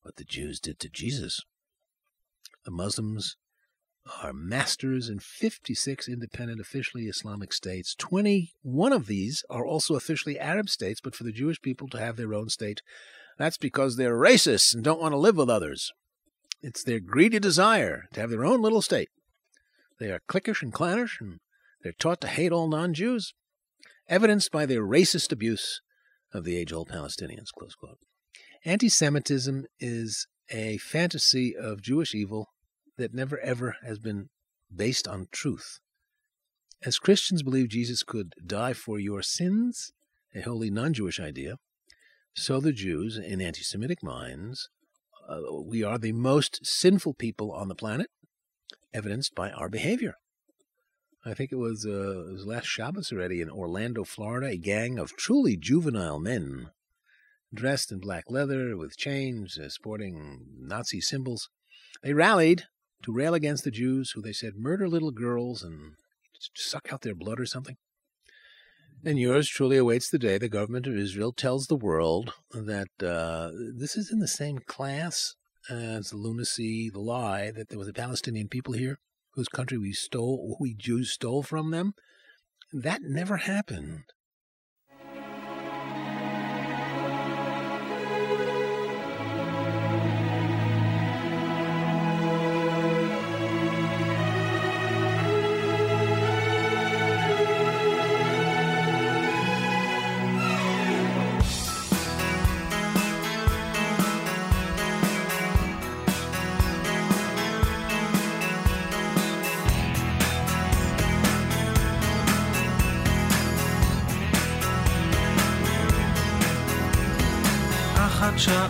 what 0.03 0.17
the 0.17 0.25
Jews 0.25 0.61
did 0.61 0.79
to 0.81 0.89
Jesus. 0.89 1.43
The 2.65 2.71
Muslims 2.71 3.37
are 4.23 4.33
masters 4.33 5.09
in 5.09 5.19
56 5.19 6.09
independent, 6.09 6.61
officially 6.61 7.05
Islamic 7.05 7.53
states. 7.53 7.95
21 7.95 8.93
of 8.93 9.07
these 9.07 9.45
are 9.49 9.65
also 9.65 9.95
officially 9.95 10.39
Arab 10.39 10.69
states, 10.69 11.01
but 11.01 11.15
for 11.15 11.25
the 11.25 11.33
Jewish 11.33 11.61
people 11.61 11.89
to 11.89 11.99
have 11.99 12.17
their 12.17 12.35
own 12.35 12.49
state, 12.49 12.83
that's 13.39 13.59
because 13.59 13.97
they're 13.97 14.17
racists 14.17 14.75
and 14.75 14.83
don't 14.83 15.01
want 15.01 15.13
to 15.13 15.19
live 15.19 15.37
with 15.37 15.49
others. 15.49 15.93
It's 16.63 16.85
their 16.85 17.01
greedy 17.01 17.39
desire 17.39 18.05
to 18.13 18.21
have 18.21 18.31
their 18.31 18.45
own 18.45 18.63
little 18.63 18.83
state. 18.83 19.09
They 19.99 20.11
are 20.11 20.21
cliquish 20.29 20.63
and 20.63 20.73
clannish, 20.73 21.19
and 21.21 21.41
they're 21.83 21.93
taught 21.93 22.21
to 22.23 22.29
hate 22.29 22.53
all 22.53 22.69
non 22.69 22.95
Jews, 22.95 23.35
evidenced 24.09 24.51
by 24.51 24.67
their 24.67 24.83
racist 24.83 25.33
abuse 25.33 25.81
of 26.33 26.45
the 26.45 26.57
age 26.57 26.73
old 26.73 26.89
Palestinians. 26.89 27.49
Anti 28.65 28.89
Semitism 28.89 29.67
is 29.81 30.27
a 30.51 30.79
fantasy 30.79 31.55
of 31.57 31.83
Jewish 31.83 32.15
evil 32.15 32.49
that 32.97 33.15
never 33.15 33.39
ever 33.41 33.77
has 33.85 33.99
been 33.99 34.29
based 34.75 35.07
on 35.09 35.29
truth. 35.31 35.81
As 36.85 36.99
Christians 36.99 37.43
believe 37.43 37.69
Jesus 37.69 38.03
could 38.03 38.35
die 38.45 38.73
for 38.73 38.99
your 38.99 39.23
sins, 39.23 39.93
a 40.35 40.41
wholly 40.41 40.71
non 40.71 40.93
Jewish 40.93 41.21
idea, 41.21 41.57
so 42.35 42.61
the 42.61 42.73
Jews, 42.73 43.19
in 43.19 43.41
anti 43.41 43.63
Semitic 43.63 44.03
minds, 44.03 44.69
uh, 45.29 45.61
we 45.63 45.85
are 45.85 45.99
the 45.99 46.13
most 46.13 46.65
sinful 46.65 47.15
people 47.15 47.53
on 47.53 47.69
the 47.69 47.75
planet, 47.75 48.11
evidenced 48.93 49.35
by 49.35 49.51
our 49.51 49.69
behavior. 49.69 50.17
I 51.25 51.35
think 51.35 51.53
it 51.53 51.57
was, 51.57 51.87
uh, 51.87 52.27
it 52.29 52.33
was 52.33 52.47
last 52.47 52.67
Shabbos 52.67 53.13
already 53.13 53.41
in 53.41 53.51
Orlando, 53.51 54.03
Florida, 54.03 54.49
a 54.49 54.57
gang 54.57 54.99
of 54.99 55.17
truly 55.17 55.57
juvenile 55.57 56.19
men 56.19 56.71
dressed 57.55 57.93
in 57.93 58.01
black 58.01 58.25
leather 58.29 58.77
with 58.77 58.97
chains, 58.97 59.59
uh, 59.59 59.69
sporting 59.69 60.47
Nazi 60.59 61.01
symbols. 61.01 61.49
They 62.03 62.15
rallied 62.15 62.65
to 63.03 63.13
rail 63.13 63.35
against 63.35 63.65
the 63.65 63.71
Jews 63.71 64.13
who 64.13 64.23
they 64.23 64.33
said 64.33 64.57
murder 64.57 64.89
little 64.89 65.11
girls 65.11 65.63
and 65.63 65.93
suck 66.55 66.93
out 66.93 67.03
their 67.03 67.15
blood 67.15 67.41
or 67.41 67.47
something. 67.47 67.77
And 69.05 69.19
yours 69.19 69.49
truly 69.49 69.77
awaits 69.77 70.09
the 70.09 70.19
day 70.19 70.39
the 70.39 70.49
government 70.49 70.87
of 70.87 70.97
Israel 70.97 71.33
tells 71.33 71.67
the 71.67 71.77
world 71.77 72.33
that 72.53 72.89
uh, 73.03 73.51
this 73.77 73.97
is 73.97 74.13
in 74.13 74.21
the 74.21 74.29
same 74.29 74.59
class 74.67 75.35
as 75.69 76.11
the 76.11 76.17
lunacy, 76.17 76.89
the 76.89 77.01
lie 77.01 77.51
that 77.51 77.69
there 77.69 77.79
was 77.79 77.89
a 77.89 77.93
Palestinian 77.93 78.49
people 78.49 78.75
here 78.75 78.99
whose 79.35 79.49
country 79.49 79.79
we 79.79 79.93
stole, 79.93 80.57
we 80.61 80.75
Jews 80.75 81.13
stole 81.13 81.43
from 81.43 81.71
them. 81.71 81.95
That 82.73 83.03
never 83.03 83.39
happened. 83.39 84.05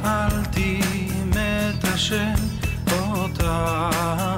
שאלתי 0.02 0.80
מת 1.26 1.84
השם 1.84 2.34
אותה 2.92 3.90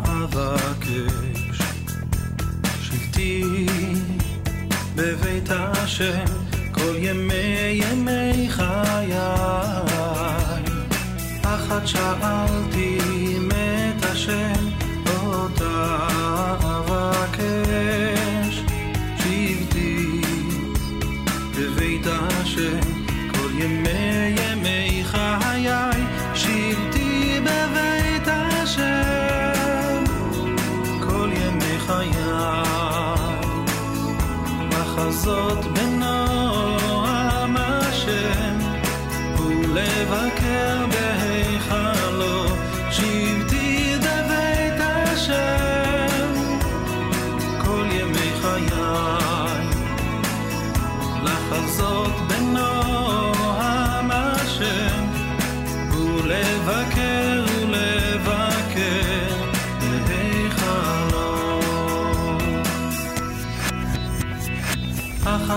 אבקש. 0.05 1.59
שבתי 2.83 3.66
בבית 4.94 5.48
השם 5.50 6.24
כל 6.72 6.94
ימי 6.98 7.81
ימי 7.83 8.46
חיי. 8.50 9.18
אחת 11.42 11.87
שאלתי 11.87 12.93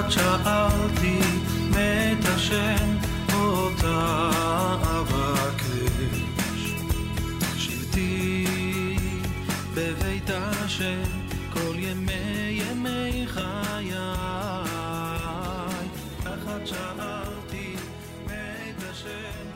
כמעט 0.08 0.20
שאלתי 0.20 1.20
מאת 1.72 2.26
השם 2.26 2.98
אותה 3.34 4.30
אבקש. 4.82 6.74
שבתי 7.58 8.46
בבית 9.74 10.30
השם 10.30 11.04
כל 11.54 11.76
ימי 11.76 12.62
ימי 12.62 13.26
חיי. 13.28 13.91
כמעט 16.24 16.65
שאלתי 16.65 17.76
מאת 18.28 18.84
השם 18.91 19.48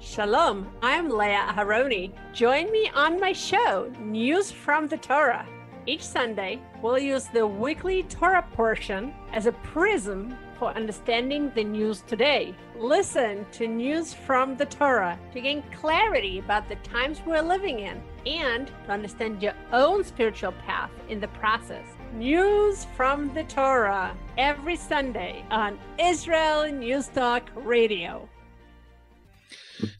Shalom, 0.00 0.66
I'm 0.82 1.10
Leah 1.10 1.52
Aharoni. 1.52 2.10
Join 2.32 2.72
me 2.72 2.90
on 2.94 3.20
my 3.20 3.32
show, 3.34 3.92
News 3.98 4.50
from 4.50 4.88
the 4.88 4.96
Torah 4.96 5.46
each 5.88 6.02
Sunday, 6.02 6.60
we'll 6.82 6.98
use 6.98 7.26
the 7.26 7.46
weekly 7.46 8.02
Torah 8.02 8.44
portion 8.54 9.14
as 9.32 9.46
a 9.46 9.52
prism 9.52 10.36
for 10.58 10.70
understanding 10.70 11.52
the 11.54 11.62
news 11.62 12.02
today. 12.08 12.56
Listen 12.76 13.46
to 13.52 13.68
News 13.68 14.12
from 14.12 14.56
the 14.56 14.66
Torah 14.66 15.16
to 15.32 15.40
gain 15.40 15.62
clarity 15.72 16.40
about 16.40 16.68
the 16.68 16.74
times 16.76 17.20
we're 17.24 17.40
living 17.40 17.78
in 17.78 18.02
and 18.26 18.66
to 18.66 18.90
understand 18.90 19.40
your 19.40 19.54
own 19.72 20.02
spiritual 20.02 20.50
path 20.66 20.90
in 21.08 21.20
the 21.20 21.28
process. 21.28 21.86
News 22.14 22.84
from 22.96 23.32
the 23.32 23.44
Torah 23.44 24.16
every 24.38 24.74
Sunday 24.74 25.44
on 25.52 25.78
Israel 26.00 26.68
News 26.72 27.06
Talk 27.06 27.48
Radio. 27.54 28.28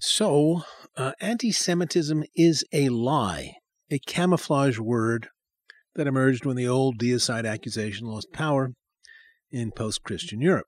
So, 0.01 0.63
uh, 0.97 1.13
anti 1.21 1.53
Semitism 1.53 2.25
is 2.35 2.65
a 2.73 2.89
lie, 2.89 3.55
a 3.89 4.01
camouflage 4.01 4.81
word 4.81 5.29
that 5.97 6.07
emerged 6.07 6.45
when 6.45 6.57
the 6.57 6.69
old 6.69 6.99
deicide 6.99 7.47
accusation 7.47 8.07
lost 8.07 8.33
power 8.33 8.73
in 9.51 9.73
post 9.73 10.03
Christian 10.03 10.41
Europe. 10.41 10.67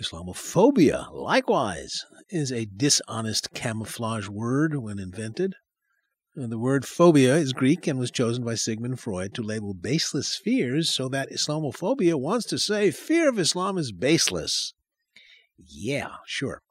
Islamophobia, 0.00 1.12
likewise, 1.12 2.04
is 2.28 2.50
a 2.50 2.66
dishonest 2.66 3.52
camouflage 3.54 4.28
word 4.28 4.76
when 4.76 4.98
invented. 4.98 5.54
Uh, 6.40 6.46
The 6.46 6.58
word 6.58 6.84
phobia 6.84 7.36
is 7.36 7.52
Greek 7.52 7.86
and 7.86 7.98
was 7.98 8.10
chosen 8.10 8.44
by 8.44 8.54
Sigmund 8.54 8.98
Freud 9.00 9.34
to 9.34 9.42
label 9.42 9.74
baseless 9.74 10.36
fears 10.36 10.88
so 10.88 11.08
that 11.08 11.30
Islamophobia 11.30 12.18
wants 12.18 12.46
to 12.46 12.58
say 12.58 12.90
fear 12.90 13.28
of 13.28 13.38
Islam 13.38 13.78
is 13.78 13.92
baseless. 13.92 14.72
Yeah, 15.58 16.16
sure. 16.26 16.62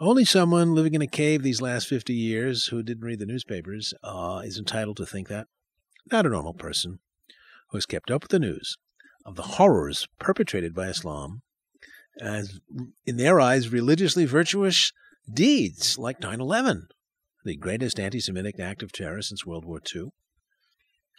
Only 0.00 0.24
someone 0.24 0.74
living 0.74 0.94
in 0.94 1.02
a 1.02 1.06
cave 1.06 1.42
these 1.42 1.62
last 1.62 1.86
50 1.86 2.12
years 2.12 2.66
who 2.66 2.82
didn't 2.82 3.04
read 3.04 3.20
the 3.20 3.26
newspapers 3.26 3.94
uh, 4.02 4.42
is 4.44 4.58
entitled 4.58 4.96
to 4.96 5.06
think 5.06 5.28
that. 5.28 5.46
Not 6.10 6.26
a 6.26 6.30
normal 6.30 6.54
person 6.54 6.98
who 7.70 7.76
has 7.76 7.86
kept 7.86 8.10
up 8.10 8.22
with 8.22 8.30
the 8.30 8.38
news 8.38 8.76
of 9.24 9.36
the 9.36 9.42
horrors 9.42 10.08
perpetrated 10.18 10.74
by 10.74 10.88
Islam 10.88 11.42
as, 12.20 12.60
in 13.06 13.16
their 13.16 13.40
eyes, 13.40 13.70
religiously 13.70 14.24
virtuous 14.24 14.92
deeds 15.32 15.98
like 15.98 16.20
9 16.20 16.40
11, 16.40 16.88
the 17.44 17.56
greatest 17.56 17.98
anti 17.98 18.20
Semitic 18.20 18.58
act 18.60 18.82
of 18.82 18.92
terror 18.92 19.22
since 19.22 19.46
World 19.46 19.64
War 19.64 19.80
II. 19.94 20.10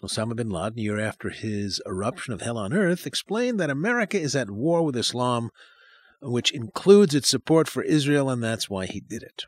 Osama 0.03 0.35
bin 0.35 0.49
Laden, 0.49 0.79
a 0.79 0.81
year 0.81 0.99
after 0.99 1.29
his 1.29 1.81
eruption 1.85 2.33
of 2.33 2.41
hell 2.41 2.57
on 2.57 2.73
earth, 2.73 3.07
explained 3.07 3.59
that 3.59 3.69
America 3.69 4.19
is 4.19 4.35
at 4.35 4.51
war 4.51 4.83
with 4.83 4.97
Islam, 4.97 5.49
which 6.21 6.51
includes 6.51 7.15
its 7.15 7.29
support 7.29 7.69
for 7.69 7.83
Israel, 7.83 8.29
and 8.29 8.43
that's 8.43 8.69
why 8.69 8.85
he 8.85 8.99
did 8.99 9.23
it. 9.23 9.43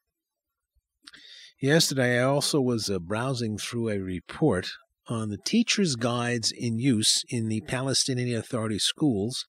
Yesterday, 1.62 2.20
I 2.20 2.24
also 2.24 2.62
was 2.62 2.90
uh, 2.90 3.00
browsing 3.00 3.58
through 3.58 3.90
a 3.90 4.00
report 4.00 4.72
on 5.08 5.30
the 5.30 5.38
teachers' 5.38 5.96
guides 5.96 6.52
in 6.52 6.80
use 6.80 7.24
in 7.30 7.48
the 7.48 7.62
Palestinian 7.62 8.38
Authority 8.38 8.80
schools, 8.80 9.46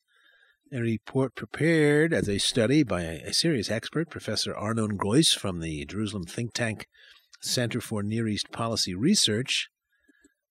a 0.72 0.80
report 0.80 1.34
prepared 1.34 2.12
as 2.12 2.28
a 2.28 2.38
study 2.38 2.82
by 2.82 3.02
a, 3.02 3.32
serious 3.32 3.70
expert, 3.70 4.10
Professor 4.10 4.54
Arnon 4.54 4.96
Groiss 4.96 5.32
from 5.32 5.60
the 5.60 5.84
Jerusalem 5.84 6.24
think 6.24 6.52
tank 6.52 6.86
Center 7.40 7.80
for 7.80 8.02
Near 8.02 8.26
East 8.26 8.50
Policy 8.50 8.94
Research, 8.94 9.68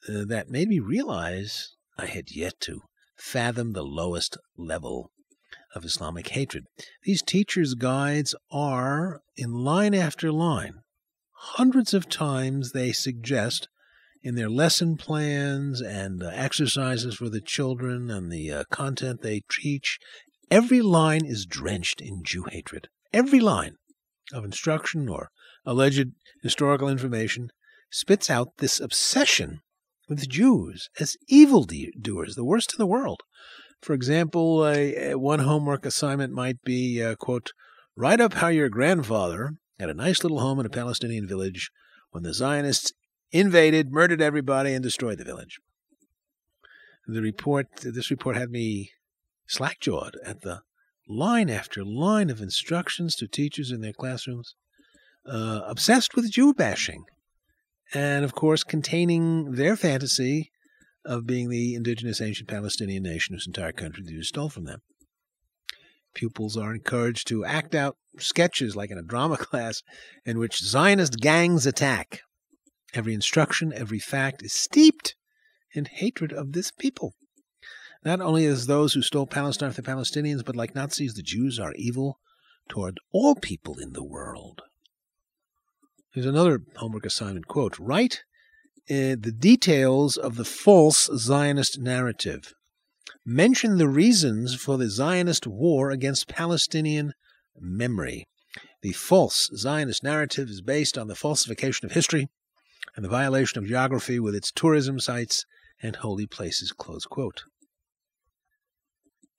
uh, 0.07 0.23
that 0.25 0.49
made 0.49 0.69
me 0.69 0.79
realize 0.79 1.75
I 1.97 2.05
had 2.05 2.31
yet 2.31 2.59
to 2.61 2.81
fathom 3.17 3.73
the 3.73 3.83
lowest 3.83 4.37
level 4.57 5.11
of 5.73 5.83
Islamic 5.83 6.29
hatred. 6.29 6.65
These 7.03 7.21
teachers' 7.21 7.73
guides 7.73 8.35
are, 8.51 9.21
in 9.35 9.51
line 9.53 9.93
after 9.93 10.31
line, 10.31 10.81
hundreds 11.31 11.93
of 11.93 12.09
times 12.09 12.71
they 12.71 12.91
suggest 12.91 13.67
in 14.25 14.33
their 14.33 14.49
lesson 14.49 14.97
plans 14.97 15.79
and 15.79 16.23
uh, 16.23 16.31
exercises 16.33 17.13
for 17.13 17.29
the 17.29 17.39
children 17.39 18.09
and 18.09 18.31
the 18.31 18.51
uh, 18.51 18.63
content 18.71 19.21
they 19.21 19.43
teach, 19.51 19.99
every 20.49 20.81
line 20.81 21.23
is 21.23 21.45
drenched 21.45 22.01
in 22.01 22.23
Jew 22.23 22.45
hatred. 22.49 22.87
Every 23.13 23.39
line 23.39 23.75
of 24.33 24.43
instruction 24.43 25.07
or 25.07 25.29
alleged 25.63 26.07
historical 26.41 26.89
information 26.89 27.49
spits 27.91 28.31
out 28.31 28.57
this 28.57 28.79
obsession 28.79 29.59
with 30.09 30.27
Jews 30.27 30.89
as 30.99 31.17
evildoers, 31.27 32.33
the 32.33 32.43
worst 32.43 32.73
in 32.73 32.79
the 32.79 32.87
world. 32.87 33.21
For 33.83 33.93
example, 33.93 34.61
one 35.19 35.39
homework 35.39 35.85
assignment 35.85 36.33
might 36.33 36.63
be, 36.63 36.99
uh, 36.99 37.13
quote, 37.13 37.51
write 37.95 38.19
up 38.19 38.33
how 38.33 38.47
your 38.47 38.69
grandfather 38.69 39.51
had 39.79 39.89
a 39.89 39.93
nice 39.93 40.23
little 40.23 40.39
home 40.39 40.59
in 40.59 40.65
a 40.65 40.69
Palestinian 40.69 41.27
village 41.27 41.69
when 42.09 42.23
the 42.23 42.33
Zionists 42.33 42.91
invaded, 43.31 43.91
murdered 43.91 44.21
everybody, 44.21 44.73
and 44.73 44.83
destroyed 44.83 45.17
the 45.17 45.25
village. 45.25 45.59
The 47.07 47.21
report, 47.21 47.67
this 47.81 48.09
report 48.09 48.35
had 48.35 48.49
me 48.49 48.91
slack-jawed 49.47 50.17
at 50.25 50.41
the 50.41 50.61
line 51.07 51.49
after 51.49 51.83
line 51.83 52.29
of 52.29 52.41
instructions 52.41 53.15
to 53.15 53.27
teachers 53.27 53.71
in 53.71 53.81
their 53.81 53.93
classrooms, 53.93 54.55
uh, 55.25 55.61
obsessed 55.65 56.15
with 56.15 56.31
Jew 56.31 56.53
bashing, 56.53 57.05
and 57.93 58.25
of 58.25 58.33
course 58.33 58.63
containing 58.63 59.51
their 59.53 59.75
fantasy 59.75 60.51
of 61.05 61.27
being 61.27 61.49
the 61.49 61.75
indigenous 61.75 62.19
ancient 62.19 62.49
Palestinian 62.49 63.03
nation 63.03 63.35
whose 63.35 63.47
entire 63.47 63.71
country 63.71 64.03
the 64.03 64.11
Jews 64.11 64.29
stole 64.29 64.49
from 64.49 64.65
them. 64.65 64.81
Pupils 66.15 66.57
are 66.57 66.73
encouraged 66.73 67.27
to 67.27 67.45
act 67.45 67.75
out 67.75 67.97
sketches 68.17 68.75
like 68.75 68.89
in 68.89 68.97
a 68.97 69.03
drama 69.03 69.37
class 69.37 69.83
in 70.25 70.39
which 70.39 70.63
Zionist 70.63 71.19
gangs 71.19 71.65
attack. 71.65 72.21
Every 72.93 73.13
instruction, 73.13 73.73
every 73.73 73.99
fact 73.99 74.43
is 74.43 74.53
steeped 74.53 75.15
in 75.73 75.85
hatred 75.85 76.31
of 76.31 76.53
this 76.53 76.71
people. 76.71 77.13
Not 78.03 78.21
only 78.21 78.45
as 78.45 78.67
those 78.67 78.93
who 78.93 79.01
stole 79.01 79.25
Palestine 79.27 79.71
from 79.71 79.83
the 79.83 79.91
Palestinians, 79.91 80.45
but 80.45 80.55
like 80.55 80.75
Nazis, 80.75 81.15
the 81.15 81.23
Jews 81.23 81.59
are 81.59 81.73
evil 81.75 82.19
toward 82.69 82.99
all 83.11 83.35
people 83.35 83.79
in 83.79 83.93
the 83.93 84.03
world. 84.03 84.61
Here's 86.13 86.25
another 86.25 86.61
homework 86.77 87.05
assignment 87.05 87.47
quote 87.47 87.77
Write 87.79 88.23
uh, 88.89 89.17
the 89.19 89.33
details 89.37 90.15
of 90.17 90.35
the 90.35 90.45
false 90.45 91.09
Zionist 91.17 91.79
narrative. 91.79 92.53
Mention 93.25 93.77
the 93.77 93.89
reasons 93.89 94.53
for 94.53 94.77
the 94.77 94.89
Zionist 94.89 95.47
war 95.47 95.89
against 95.89 96.27
Palestinian 96.27 97.13
memory. 97.59 98.27
The 98.83 98.91
false 98.91 99.49
Zionist 99.55 100.03
narrative 100.03 100.47
is 100.49 100.61
based 100.61 100.97
on 100.97 101.07
the 101.07 101.15
falsification 101.15 101.87
of 101.87 101.93
history 101.93 102.29
and 102.95 103.03
the 103.03 103.09
violation 103.09 103.59
of 103.59 103.67
geography 103.67 104.19
with 104.19 104.35
its 104.35 104.51
tourism 104.51 104.99
sites 104.99 105.45
and 105.81 105.97
holy 105.97 106.27
places. 106.27 106.73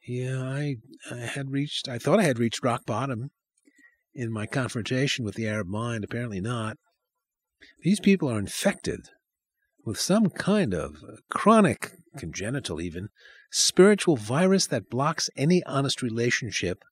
Yeah, 0.06 0.40
I, 0.42 0.76
I 1.10 1.16
had 1.18 1.50
reached, 1.50 1.88
I 1.88 1.98
thought 1.98 2.20
I 2.20 2.24
had 2.24 2.38
reached 2.38 2.62
rock 2.62 2.86
bottom 2.86 3.30
in 4.14 4.32
my 4.32 4.46
confrontation 4.46 5.24
with 5.24 5.34
the 5.34 5.48
Arab 5.48 5.66
mind. 5.66 6.04
Apparently 6.04 6.40
not. 6.40 6.78
These 7.82 8.00
people 8.00 8.30
are 8.30 8.38
infected 8.38 9.08
with 9.84 9.98
some 9.98 10.30
kind 10.30 10.74
of 10.74 10.96
chronic, 11.30 11.92
congenital 12.16 12.80
even, 12.80 13.08
spiritual 13.50 14.16
virus 14.16 14.66
that 14.66 14.90
blocks 14.90 15.30
any 15.36 15.62
honest 15.64 16.02
relationship 16.02 16.82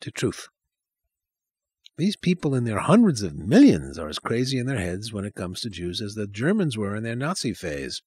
to 0.00 0.10
truth. 0.10 0.48
These 1.96 2.16
people 2.16 2.54
in 2.54 2.64
their 2.64 2.78
hundreds 2.78 3.22
of 3.22 3.36
millions 3.36 3.98
are 3.98 4.08
as 4.08 4.18
crazy 4.18 4.58
in 4.58 4.66
their 4.66 4.78
heads 4.78 5.12
when 5.12 5.24
it 5.24 5.34
comes 5.34 5.60
to 5.60 5.70
Jews 5.70 6.00
as 6.00 6.14
the 6.14 6.26
Germans 6.26 6.78
were 6.78 6.96
in 6.96 7.02
their 7.02 7.16
Nazi 7.16 7.52
phase. 7.52 8.02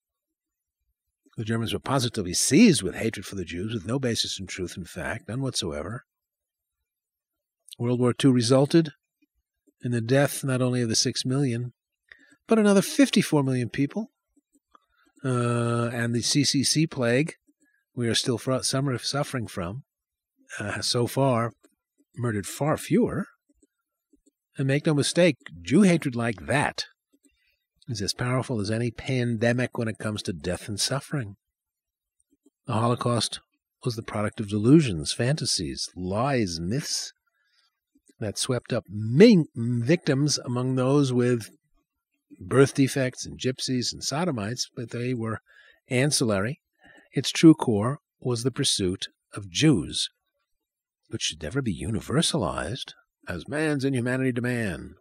The 1.36 1.44
Germans 1.44 1.72
were 1.72 1.80
positively 1.80 2.34
seized 2.34 2.82
with 2.82 2.94
hatred 2.94 3.26
for 3.26 3.34
the 3.34 3.44
Jews 3.44 3.74
with 3.74 3.86
no 3.86 3.98
basis 3.98 4.38
in 4.38 4.46
truth 4.46 4.76
and 4.76 4.88
fact, 4.88 5.28
none 5.28 5.42
whatsoever. 5.42 6.04
World 7.78 8.00
War 8.00 8.14
II 8.22 8.30
resulted 8.30 8.90
in 9.82 9.90
the 9.90 10.00
death 10.00 10.44
not 10.44 10.62
only 10.62 10.82
of 10.82 10.88
the 10.88 10.96
six 10.96 11.24
million, 11.24 11.72
but 12.46 12.58
another 12.58 12.82
54 12.82 13.42
million 13.42 13.68
people. 13.68 14.10
Uh, 15.24 15.90
and 15.92 16.14
the 16.14 16.20
CCC 16.20 16.88
plague, 16.90 17.34
we 17.96 18.08
are 18.08 18.14
still 18.14 18.38
suffering 18.38 19.46
from, 19.46 19.84
uh, 20.58 20.80
so 20.82 21.06
far 21.06 21.52
murdered 22.16 22.46
far 22.46 22.76
fewer. 22.76 23.26
And 24.56 24.68
make 24.68 24.86
no 24.86 24.94
mistake, 24.94 25.36
Jew 25.62 25.82
hatred 25.82 26.14
like 26.14 26.46
that 26.46 26.86
is 27.88 28.00
as 28.00 28.14
powerful 28.14 28.60
as 28.60 28.70
any 28.70 28.90
pandemic 28.90 29.76
when 29.76 29.88
it 29.88 29.98
comes 29.98 30.22
to 30.22 30.32
death 30.32 30.68
and 30.68 30.80
suffering. 30.80 31.36
The 32.66 32.74
Holocaust 32.74 33.40
was 33.84 33.96
the 33.96 34.02
product 34.02 34.40
of 34.40 34.48
delusions, 34.48 35.12
fantasies, 35.12 35.90
lies, 35.94 36.58
myths 36.60 37.12
that 38.20 38.38
swept 38.38 38.72
up 38.72 38.84
many 38.88 39.44
victims 39.56 40.38
among 40.38 40.76
those 40.76 41.12
with 41.12 41.50
birth 42.40 42.74
defects 42.74 43.26
and 43.26 43.38
gypsies 43.38 43.92
and 43.92 44.02
sodomites, 44.02 44.70
but 44.74 44.90
they 44.90 45.12
were 45.12 45.40
ancillary. 45.88 46.60
Its 47.12 47.30
true 47.30 47.54
core 47.54 47.98
was 48.20 48.44
the 48.44 48.50
pursuit 48.50 49.08
of 49.34 49.50
Jews, 49.50 50.08
which 51.08 51.22
should 51.22 51.42
never 51.42 51.60
be 51.60 51.78
universalized 51.78 52.92
as 53.28 53.48
man's 53.48 53.84
inhumanity 53.84 54.32
to 54.32 54.40
man, 54.40 54.94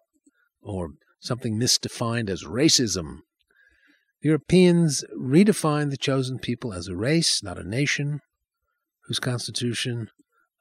or 0.61 0.91
something 1.19 1.57
misdefined 1.57 2.29
as 2.29 2.43
racism. 2.43 3.19
The 4.21 4.29
Europeans 4.29 5.03
redefined 5.17 5.89
the 5.89 5.97
chosen 5.97 6.39
people 6.39 6.73
as 6.73 6.87
a 6.87 6.95
race, 6.95 7.43
not 7.43 7.57
a 7.57 7.67
nation, 7.67 8.21
whose 9.07 9.19
constitution 9.19 10.09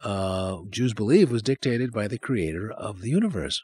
uh, 0.02 0.58
Jews 0.68 0.94
believe 0.94 1.30
was 1.30 1.42
dictated 1.42 1.92
by 1.92 2.08
the 2.08 2.18
creator 2.18 2.70
of 2.70 3.00
the 3.00 3.10
universe. 3.10 3.62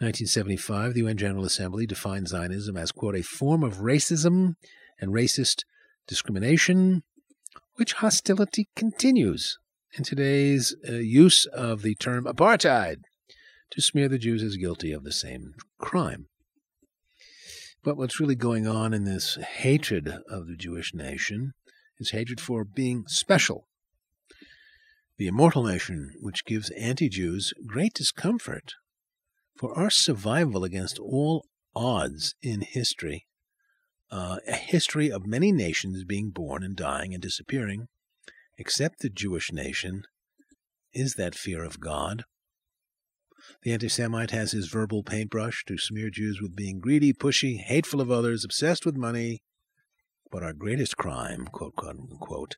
In 0.00 0.06
1975, 0.06 0.94
the 0.94 1.00
UN 1.00 1.16
General 1.16 1.44
Assembly 1.44 1.86
defined 1.86 2.28
Zionism 2.28 2.76
as, 2.76 2.90
quote, 2.90 3.14
a 3.14 3.22
form 3.22 3.62
of 3.62 3.76
racism 3.76 4.56
and 5.00 5.12
racist 5.12 5.62
discrimination, 6.08 7.04
which 7.74 7.94
hostility 7.94 8.68
continues 8.74 9.58
in 9.94 10.04
today's 10.04 10.74
uh, 10.88 10.92
use 10.92 11.44
of 11.46 11.82
the 11.82 11.94
term 11.94 12.24
apartheid 12.24 13.02
to 13.70 13.82
smear 13.82 14.08
the 14.08 14.18
Jews 14.18 14.42
as 14.42 14.56
guilty 14.56 14.92
of 14.92 15.04
the 15.04 15.12
same 15.12 15.54
crime. 15.78 16.26
But 17.84 17.96
what's 17.96 18.20
really 18.20 18.34
going 18.34 18.66
on 18.66 18.94
in 18.94 19.04
this 19.04 19.36
hatred 19.36 20.08
of 20.28 20.46
the 20.46 20.56
Jewish 20.56 20.94
nation 20.94 21.52
is 21.98 22.10
hatred 22.10 22.40
for 22.40 22.64
being 22.64 23.04
special. 23.06 23.66
The 25.18 25.26
immortal 25.26 25.64
nation, 25.64 26.14
which 26.20 26.44
gives 26.44 26.70
anti 26.70 27.08
Jews 27.08 27.52
great 27.66 27.92
discomfort 27.92 28.74
for 29.56 29.76
our 29.78 29.90
survival 29.90 30.64
against 30.64 30.98
all 30.98 31.44
odds 31.74 32.34
in 32.40 32.62
history, 32.62 33.26
uh, 34.10 34.38
a 34.48 34.54
history 34.54 35.10
of 35.10 35.26
many 35.26 35.52
nations 35.52 36.04
being 36.04 36.30
born 36.30 36.62
and 36.62 36.76
dying 36.76 37.12
and 37.12 37.22
disappearing, 37.22 37.88
except 38.62 39.00
the 39.00 39.10
Jewish 39.10 39.50
nation, 39.50 40.04
is 40.94 41.14
that 41.14 41.34
fear 41.34 41.64
of 41.64 41.80
God. 41.80 42.22
The 43.64 43.72
anti 43.72 43.88
Semite 43.88 44.30
has 44.30 44.52
his 44.52 44.68
verbal 44.68 45.02
paintbrush 45.02 45.64
to 45.66 45.76
smear 45.76 46.10
Jews 46.10 46.40
with 46.40 46.54
being 46.54 46.78
greedy, 46.78 47.12
pushy, 47.12 47.56
hateful 47.56 48.00
of 48.00 48.08
others, 48.08 48.44
obsessed 48.44 48.86
with 48.86 48.94
money. 48.94 49.42
But 50.30 50.44
our 50.44 50.52
greatest 50.52 50.96
crime, 50.96 51.48
quote, 51.50 51.74
quote, 51.74 51.96
unquote, 51.96 52.54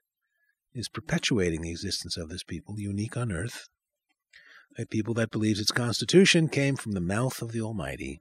is 0.75 0.91
perpetuating 0.91 1.63
the 1.63 1.71
existence 1.71 2.19
of 2.19 2.29
this 2.29 2.43
people, 2.43 2.75
unique 2.79 3.17
on 3.17 3.33
earth, 3.33 3.67
a 4.79 4.85
people 4.85 5.15
that 5.15 5.31
believes 5.31 5.59
its 5.59 5.73
constitution 5.73 6.51
came 6.51 6.77
from 6.77 6.93
the 6.93 7.01
mouth 7.01 7.41
of 7.41 7.53
the 7.53 7.63
Almighty. 7.63 8.21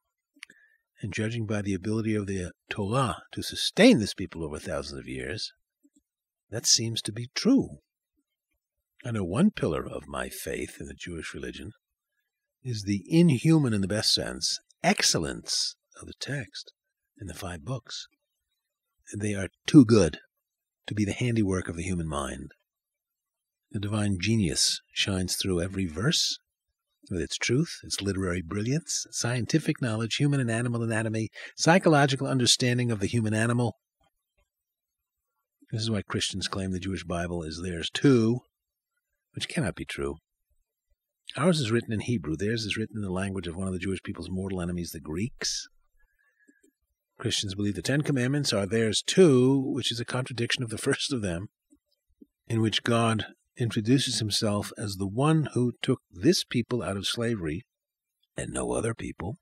And 1.02 1.12
judging 1.12 1.46
by 1.46 1.62
the 1.62 1.74
ability 1.74 2.16
of 2.16 2.28
the 2.28 2.54
Torah 2.70 3.24
to 3.34 3.44
sustain 3.44 4.00
this 4.00 4.14
people 4.14 4.42
over 4.42 4.58
thousands 4.58 5.02
of 5.02 5.06
years, 5.10 5.52
that 6.54 6.68
seems 6.68 7.02
to 7.02 7.12
be 7.12 7.32
true. 7.34 7.80
I 9.04 9.12
know 9.12 9.24
one 9.24 9.50
pillar 9.50 9.84
of 9.86 10.08
my 10.08 10.30
faith 10.30 10.78
in 10.80 10.86
the 10.86 10.94
Jewish 10.94 11.34
religion 11.34 11.72
is 12.64 12.84
the 12.84 13.04
inhuman, 13.08 13.74
in 13.74 13.82
the 13.82 13.88
best 13.88 14.14
sense, 14.14 14.60
excellence 14.84 15.76
of 16.00 16.08
the 16.08 16.14
text 16.20 16.72
in 17.20 17.26
the 17.26 17.34
five 17.34 17.66
books. 17.66 18.08
They 19.18 19.34
are 19.34 19.50
too 19.66 19.84
good 19.84 20.20
to 20.86 20.94
be 20.94 21.06
the 21.06 21.12
handiwork 21.14 21.68
of 21.68 21.76
the 21.76 21.84
human 21.84 22.08
mind. 22.08 22.52
The 23.72 23.80
divine 23.80 24.18
genius 24.22 24.80
shines 24.94 25.36
through 25.36 25.60
every 25.60 25.88
verse 25.88 26.38
with 27.10 27.20
its 27.20 27.38
truth, 27.38 27.80
its 27.84 28.00
literary 28.00 28.44
brilliance, 28.44 29.08
scientific 29.10 29.82
knowledge, 29.82 30.18
human 30.18 30.40
and 30.40 30.52
animal 30.52 30.84
anatomy, 30.84 31.30
psychological 31.58 32.28
understanding 32.28 32.92
of 32.92 33.00
the 33.00 33.08
human 33.08 33.34
animal. 33.34 33.78
This 35.74 35.82
is 35.82 35.90
why 35.90 36.04
Christians 36.04 36.48
claim 36.48 36.70
the 36.70 36.80
Jewish 36.80 37.04
Bible 37.04 37.42
is 37.42 37.60
theirs 37.64 37.90
too, 37.90 38.42
which 39.34 39.48
cannot 39.48 39.74
be 39.74 39.86
true. 39.86 40.18
Ours 41.36 41.60
is 41.60 41.72
written 41.72 41.92
in 41.92 42.02
Hebrew, 42.02 42.36
theirs 42.36 42.64
is 42.64 42.78
written 42.78 42.98
in 42.98 43.02
the 43.02 43.10
language 43.10 43.48
of 43.48 43.56
one 43.56 43.66
of 43.66 43.74
the 43.74 43.80
Jewish 43.80 44.04
people's 44.04 44.30
mortal 44.30 44.62
enemies, 44.62 44.92
the 44.92 45.00
Greeks. 45.00 45.68
Christians 47.18 47.56
believe 47.56 47.74
the 47.74 47.82
Ten 47.82 48.04
Commandments 48.04 48.54
are 48.54 48.68
theirs 48.68 49.02
too, 49.02 49.60
which 49.74 49.92
is 49.92 50.00
a 50.00 50.06
contradiction 50.06 50.62
of 50.62 50.70
the 50.70 50.78
first 50.90 51.12
of 51.12 51.24
them, 51.24 51.48
in 52.48 52.62
which 52.62 52.84
God 52.84 53.26
introduces 53.58 54.20
himself 54.20 54.72
as 54.78 54.98
the 54.98 55.08
one 55.08 55.50
who 55.56 55.74
took 55.82 56.02
this 56.12 56.44
people 56.44 56.84
out 56.84 56.98
of 56.98 57.08
slavery 57.08 57.66
and 58.38 58.54
no 58.54 58.74
other 58.74 58.94
people. 58.94 59.38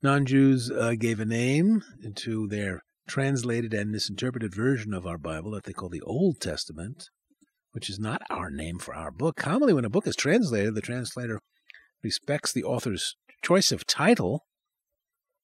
Non 0.00 0.24
Jews 0.24 0.70
uh, 0.70 0.94
gave 0.96 1.18
a 1.18 1.24
name 1.24 1.82
to 2.14 2.46
their 2.46 2.84
translated 3.10 3.74
and 3.74 3.90
misinterpreted 3.90 4.54
version 4.54 4.94
of 4.94 5.04
our 5.04 5.18
Bible 5.18 5.50
that 5.50 5.64
they 5.64 5.72
call 5.72 5.88
the 5.88 6.00
Old 6.02 6.40
Testament, 6.40 7.10
which 7.72 7.90
is 7.90 7.98
not 7.98 8.22
our 8.30 8.50
name 8.50 8.78
for 8.78 8.94
our 8.94 9.10
book. 9.10 9.34
Commonly, 9.34 9.74
when 9.74 9.84
a 9.84 9.90
book 9.90 10.06
is 10.06 10.14
translated, 10.14 10.76
the 10.76 10.80
translator 10.80 11.40
respects 12.04 12.52
the 12.52 12.62
author's 12.62 13.16
choice 13.42 13.72
of 13.72 13.84
title. 13.84 14.46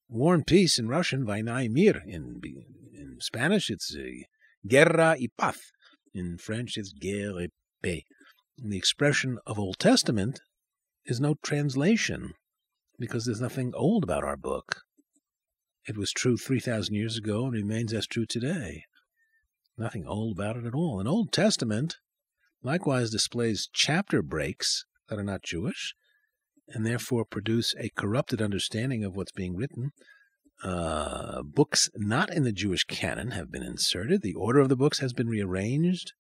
War 0.09 0.33
and 0.33 0.47
Peace 0.47 0.79
in 0.79 0.87
Russian, 0.87 1.27
Voyna 1.27 1.55
i 1.55 1.67
Mir. 1.67 2.03
In, 2.07 2.41
in 2.95 3.17
Spanish, 3.21 3.69
it's 3.69 3.93
uh, 3.97 4.23
Guerra 4.65 5.17
y 5.19 5.27
Paz. 5.37 5.59
In 6.15 6.39
French, 6.39 6.77
it's 6.77 6.93
Guerre 6.93 7.41
et 7.41 7.51
Paix. 7.83 8.05
And 8.63 8.73
the 8.73 8.79
expression 8.79 9.39
of 9.45 9.59
Old 9.59 9.81
Testament 9.81 10.41
is 11.05 11.21
no 11.21 11.35
translation 11.43 12.35
because 12.97 13.25
there's 13.25 13.41
nothing 13.41 13.73
old 13.75 14.05
about 14.05 14.23
our 14.23 14.37
book. 14.37 14.86
It 15.89 15.97
was 15.97 16.11
true 16.11 16.37
3,000 16.37 16.95
years 16.95 17.17
ago 17.17 17.45
and 17.45 17.53
remains 17.53 17.93
as 17.93 18.07
true 18.07 18.27
today. 18.27 18.85
Nothing 19.79 20.07
old 20.07 20.37
about 20.37 20.57
it 20.57 20.65
at 20.65 20.75
all. 20.75 20.99
An 21.01 21.07
Old 21.07 21.33
Testament 21.33 21.97
likewise 22.63 23.11
displays 23.11 23.69
chapter 23.73 24.23
breaks 24.23 24.85
that 25.09 25.19
are 25.19 25.25
not 25.25 25.45
Jewish 25.45 25.95
and 26.69 26.85
therefore 26.85 27.25
produce 27.25 27.75
a 27.79 27.91
corrupted 27.91 28.43
understanding 28.43 29.05
of 29.05 29.15
what's 29.15 29.33
being 29.33 29.55
written. 29.55 29.93
Uh, 30.65 31.43
books 31.43 31.89
not 31.95 32.33
in 32.33 32.43
the 32.43 32.53
Jewish 32.53 32.85
canon 32.85 33.31
have 33.31 33.53
been 33.53 33.63
inserted. 33.63 34.23
The 34.23 34.35
order 34.35 34.61
of 34.61 34.69
the 34.69 34.77
books 34.77 34.99
has 34.99 35.13
been 35.13 35.29
rearranged. 35.29 36.13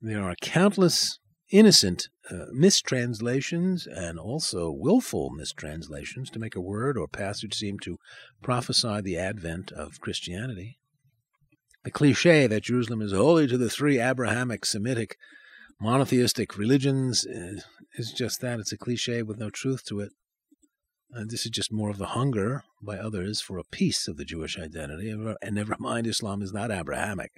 There 0.00 0.22
are 0.22 0.34
countless 0.40 1.20
innocent 1.50 2.08
uh, 2.30 2.46
mistranslations 2.52 3.86
and 3.86 4.18
also 4.18 4.70
willful 4.70 5.30
mistranslations 5.30 6.30
to 6.30 6.38
make 6.38 6.54
a 6.54 6.60
word 6.60 6.96
or 6.96 7.08
passage 7.08 7.54
seem 7.54 7.78
to 7.80 7.98
prophesy 8.42 9.00
the 9.00 9.18
advent 9.18 9.72
of 9.72 10.00
Christianity. 10.00 10.78
The 11.84 11.90
cliche 11.90 12.46
that 12.46 12.64
Jerusalem 12.64 13.02
is 13.02 13.12
holy 13.12 13.46
to 13.46 13.58
the 13.58 13.70
three 13.70 14.00
Abrahamic 14.00 14.64
Semitic 14.64 15.16
monotheistic 15.80 16.58
religions 16.58 17.26
uh, 17.26 17.60
is 17.94 18.12
just 18.12 18.40
that. 18.40 18.60
It's 18.60 18.72
a 18.72 18.78
cliche 18.78 19.22
with 19.22 19.38
no 19.38 19.50
truth 19.50 19.84
to 19.86 20.00
it. 20.00 20.12
This 21.26 21.44
is 21.44 21.50
just 21.50 21.72
more 21.72 21.90
of 21.90 21.98
the 21.98 22.08
hunger 22.08 22.62
by 22.80 22.96
others 22.96 23.40
for 23.40 23.58
a 23.58 23.64
piece 23.64 24.06
of 24.06 24.16
the 24.16 24.24
Jewish 24.24 24.58
identity. 24.58 25.10
And 25.10 25.54
never 25.54 25.74
mind, 25.80 26.06
Islam 26.06 26.42
is 26.42 26.52
not 26.52 26.70
Abrahamic. 26.70 27.32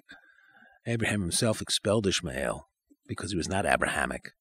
Abraham 0.86 1.22
himself 1.22 1.62
expelled 1.62 2.06
Ishmael 2.06 2.68
because 3.12 3.32
he 3.32 3.36
was 3.36 3.48
not 3.48 3.66
Abrahamic. 3.66 4.32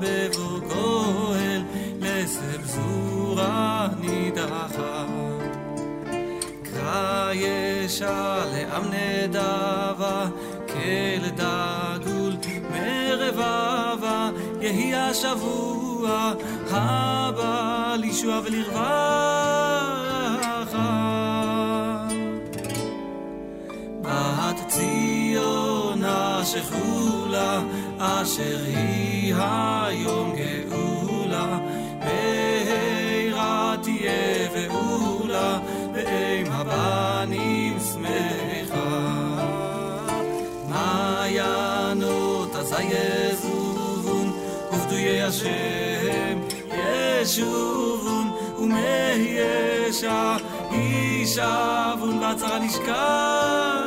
בבוא 0.00 0.58
גואל, 0.58 1.62
לסבסורה 2.00 3.88
נידחה. 4.00 5.06
קרא 6.62 7.32
ישע 7.34 8.44
לעם 8.52 8.82
נדבה, 8.84 10.26
כל 10.66 11.28
דגול 11.36 12.36
מרבבה, 12.70 14.30
יהי 14.60 14.94
השבוע 14.94 16.32
הבא 16.70 17.94
לישועה 17.98 18.40
ולרווה. 18.44 19.97
ציון 26.48 26.62
השכולה 26.62 27.62
אשר 27.98 28.58
היא 28.66 29.34
היום 29.36 30.36
גאולה 30.36 31.58
מהרה 32.00 33.74
תהיה 33.82 34.48
ואולה 34.52 35.58
ואם 35.94 36.46
הבנים 36.52 37.78
שמחה 37.80 38.88
מעיינות 40.68 42.54
עשה 42.54 42.76
יזובון, 42.82 44.32
עובדויי 44.70 45.22
השם 45.22 46.38
ישובון, 47.22 48.30
ומהישע 48.58 50.36
ישבון 50.72 52.20
בצרה 52.20 52.58
נשכחה. 52.58 53.77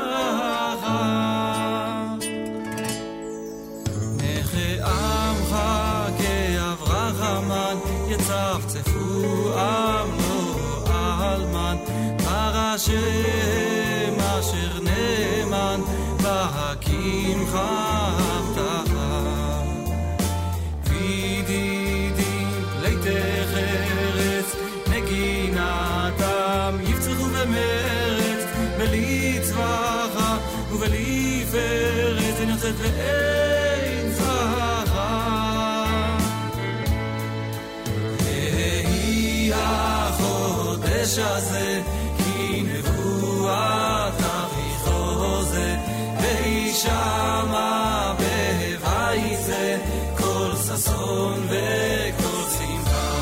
החודש 41.12 41.20
הזה, 41.20 41.82
כי 42.18 42.64
נבואת 42.64 44.14
אביכו 44.14 45.44
זה, 45.44 45.76
וישמע 46.22 48.14
בבית 48.20 49.40
זה, 49.46 49.78
כל 50.18 50.52
ששון 50.56 51.48
וכל 51.50 52.50
שמחה. 52.58 53.22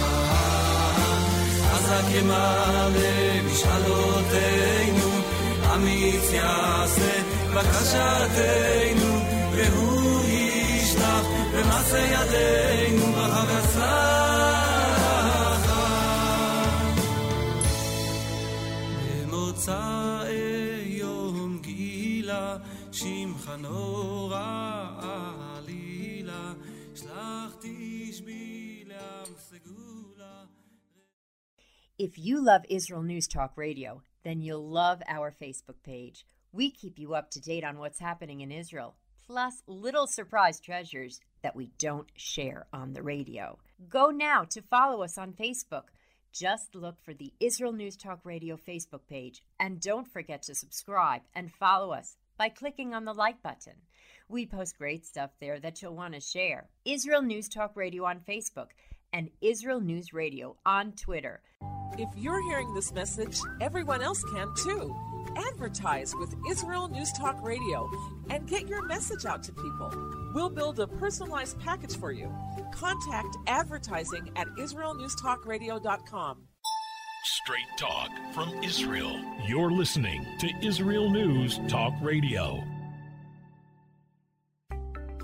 חזק 1.72 2.04
ימלא 2.12 3.42
משאלותינו, 3.52 5.10
אמיץ 5.76 6.32
יעשה 6.34 7.22
בקשתנו, 7.54 9.20
והוא 9.52 10.22
ישלח 10.26 11.26
במעשה 11.54 12.00
ידינו 12.00 13.14
ברכה 13.14 13.44
והצלחה. 13.48 14.29
שמך 23.49 23.49
נורא 23.59 24.87
עלילה, 25.01 26.53
שלח 26.95 27.57
תשבי 27.61 28.85
לעם 28.87 29.37
סגולה. 29.37 30.45
If 31.99 32.19
you 32.19 32.45
love 32.45 32.65
Israel 32.69 33.03
News 33.03 33.27
Talk 33.27 33.53
Radio, 33.57 34.03
then 34.25 34.43
you'll 34.43 34.69
love 34.69 35.01
our 35.09 35.31
Facebook 35.33 35.81
page. 35.83 36.27
We 36.53 36.71
keep 36.71 36.99
you 36.99 37.15
up 37.15 37.31
to 37.31 37.41
date 37.41 37.65
on 37.65 37.79
what's 37.79 38.01
happening 38.09 38.43
in 38.43 38.53
Israel, 38.53 38.95
plus 39.27 39.63
little 39.67 40.07
surprise 40.07 40.61
treasures 40.61 41.21
that 41.43 41.57
we 41.57 41.71
don't 41.79 42.11
share 42.17 42.67
on 42.75 42.93
the 42.93 43.03
radio. 43.03 43.59
Go 43.89 44.11
now 44.11 44.45
to 44.55 44.61
follow 44.61 45.03
us 45.03 45.17
on 45.17 45.33
Facebook. 45.33 45.87
Just 46.31 46.75
look 46.75 47.01
for 47.01 47.15
the 47.15 47.33
Israel 47.41 47.73
News 47.73 47.97
Talk 47.97 48.21
Radio 48.25 48.55
Facebook 48.69 49.07
page 49.09 49.43
and 49.59 49.81
don't 49.81 50.13
forget 50.13 50.43
to 50.43 50.55
subscribe 50.55 51.23
and 51.35 51.61
follow 51.65 51.93
us 51.93 52.17
by 52.40 52.50
clicking 52.50 52.96
on 52.96 53.04
the 53.06 53.14
like 53.14 53.44
button. 53.44 53.74
We 54.30 54.46
post 54.46 54.78
great 54.78 55.06
stuff 55.06 55.32
there 55.42 55.60
that 55.60 55.82
you'll 55.82 55.96
want 55.96 56.14
to 56.14 56.22
share. 56.22 56.70
Israel 56.86 57.22
News 57.22 57.50
Talk 57.50 57.76
Radio 57.76 58.06
on 58.06 58.22
Facebook 58.22 58.70
and 59.12 59.30
Israel 59.42 59.82
News 59.82 60.14
Radio 60.14 60.56
on 60.66 60.94
Twitter. 60.94 61.42
If 61.98 62.08
you're 62.16 62.42
hearing 62.50 62.74
this 62.74 62.94
message, 62.94 63.38
everyone 63.60 64.02
else 64.02 64.24
can 64.24 64.54
too. 64.56 64.96
Advertise 65.36 66.16
with 66.16 66.34
Israel 66.50 66.88
News 66.88 67.12
Talk 67.12 67.44
Radio 67.44 67.92
and 68.30 68.48
get 68.48 68.70
your 68.70 68.86
message 68.86 69.26
out 69.26 69.44
to 69.44 69.52
people. 69.52 69.92
We'll 70.34 70.50
build 70.50 70.80
a 70.80 70.88
personalized 70.88 71.60
package 71.60 71.98
for 71.98 72.14
you. 72.14 72.34
Contact 72.72 73.36
advertising 73.48 74.32
at 74.38 74.48
israelnewstalkradio.com. 74.60 76.49
Straight 77.24 77.68
talk 77.76 78.10
from 78.34 78.64
Israel. 78.64 79.20
You're 79.46 79.72
listening 79.72 80.26
to 80.40 80.50
Israel 80.62 81.10
News 81.10 81.60
Talk 81.68 81.94
Radio. 82.02 82.64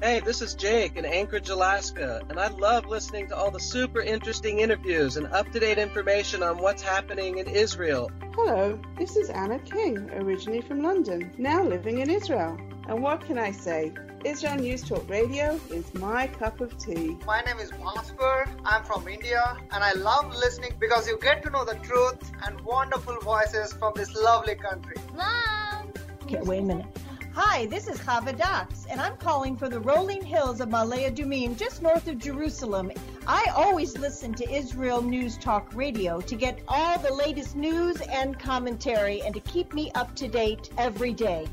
Hey, 0.02 0.20
this 0.20 0.42
is 0.42 0.56
Jake 0.56 0.98
in 0.98 1.06
Anchorage, 1.06 1.48
Alaska, 1.48 2.22
and 2.30 2.38
I 2.38 2.50
love 2.50 2.86
listening 2.86 3.30
to 3.30 3.38
all 3.38 3.50
the 3.50 3.62
super 3.62 4.02
interesting 4.02 4.60
interviews 4.60 5.16
and 5.16 5.28
up 5.28 5.50
to 5.54 5.60
date 5.62 5.78
information 5.78 6.44
on 6.44 6.58
what's 6.58 6.82
happening 6.82 7.38
in 7.38 7.48
Israel. 7.48 8.12
Hello, 8.34 8.78
this 8.98 9.16
is 9.16 9.30
Anna 9.30 9.60
King, 9.60 10.10
originally 10.16 10.62
from 10.62 10.82
London, 10.82 11.32
now 11.38 11.64
living 11.64 12.00
in 12.00 12.10
Israel. 12.10 12.58
And 12.90 13.02
what 13.02 13.26
can 13.26 13.40
I 13.40 13.52
say? 13.52 13.94
Israel 14.26 14.56
News 14.56 14.82
Talk 14.82 15.08
Radio 15.08 15.60
is 15.72 15.94
my 15.94 16.26
cup 16.26 16.60
of 16.60 16.76
tea. 16.80 17.16
My 17.28 17.42
name 17.42 17.60
is 17.60 17.70
Bhaskar. 17.70 18.50
I'm 18.66 18.84
from 18.84 19.08
India, 19.08 19.56
and 19.72 19.84
I 19.84 19.94
love 19.94 20.36
listening 20.36 20.74
because 20.80 21.08
you 21.08 21.20
get 21.22 21.44
to 21.44 21.52
know 21.52 21.64
the 21.64 21.76
truth 21.76 22.32
and 22.44 22.60
wonderful 22.62 23.20
voices 23.22 23.74
from 23.74 23.94
this 23.96 24.16
lovely 24.16 24.56
country. 24.56 24.96
Mom! 25.16 25.94
Okay, 26.24 26.42
wait 26.42 26.64
a 26.64 26.64
minute. 26.64 26.88
Hi, 27.36 27.68
this 27.68 27.88
is 27.88 28.00
Chava 28.00 28.36
Dax, 28.36 28.88
and 28.90 29.00
I'm 29.00 29.16
calling 29.18 29.56
for 29.56 29.70
the 29.70 29.80
rolling 29.80 30.24
hills 30.24 30.60
of 30.60 30.70
Ma'ale 30.70 31.12
Adumim, 31.12 31.56
just 31.56 31.84
north 31.84 32.08
of 32.08 32.18
Jerusalem. 32.18 32.92
I 33.28 33.46
always 33.56 33.96
listen 33.96 34.34
to 34.36 34.52
Israel 34.52 35.04
News 35.04 35.38
Talk 35.38 35.70
Radio 35.76 36.20
to 36.22 36.36
get 36.36 36.64
all 36.68 36.98
the 36.98 37.14
latest 37.14 37.56
news 37.56 38.02
and 38.02 38.40
commentary 38.40 39.22
and 39.22 39.36
to 39.36 39.42
keep 39.42 39.72
me 39.76 39.92
up 39.94 40.16
to 40.16 40.28
date 40.28 40.72
every 40.80 41.14
day. 41.14 41.46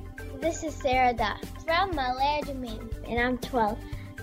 This 0.43 0.64
is 0.64 0.74
Sarah 0.74 1.14
Dax 1.14 1.47
from 1.64 1.93
Ma'ale 1.93 2.43
Adumim, 2.43 2.90
and 3.09 3.20
I'm 3.20 3.38
12. 3.38 3.78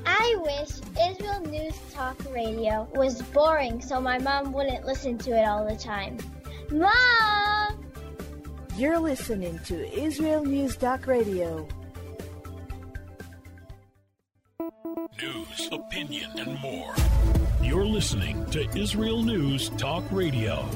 I 0.06 0.36
wish 0.42 0.70
Israel 1.10 1.40
News 1.40 1.74
Talk 1.94 2.18
Radio 2.36 2.90
was 2.94 3.22
boring 3.22 3.80
so 3.80 4.02
my 4.02 4.18
mom 4.18 4.52
wouldn't 4.52 4.86
listen 4.86 5.18
to 5.20 5.32
it 5.32 5.48
all 5.48 5.66
the 5.66 5.78
time. 5.78 6.18
Mom! 6.72 7.86
You're 8.76 9.00
listening 9.00 9.60
to 9.60 9.98
Israel 9.98 10.44
News 10.44 10.76
Talk 10.76 11.08
Radio. 11.08 11.66
News, 15.22 15.70
opinion, 15.72 16.32
and 16.38 16.60
more. 16.60 16.94
You're 17.64 17.86
listening 17.86 18.46
to 18.48 18.70
Israel 18.78 19.24
News 19.24 19.70
Talk 19.78 20.04
Radio. 20.12 20.68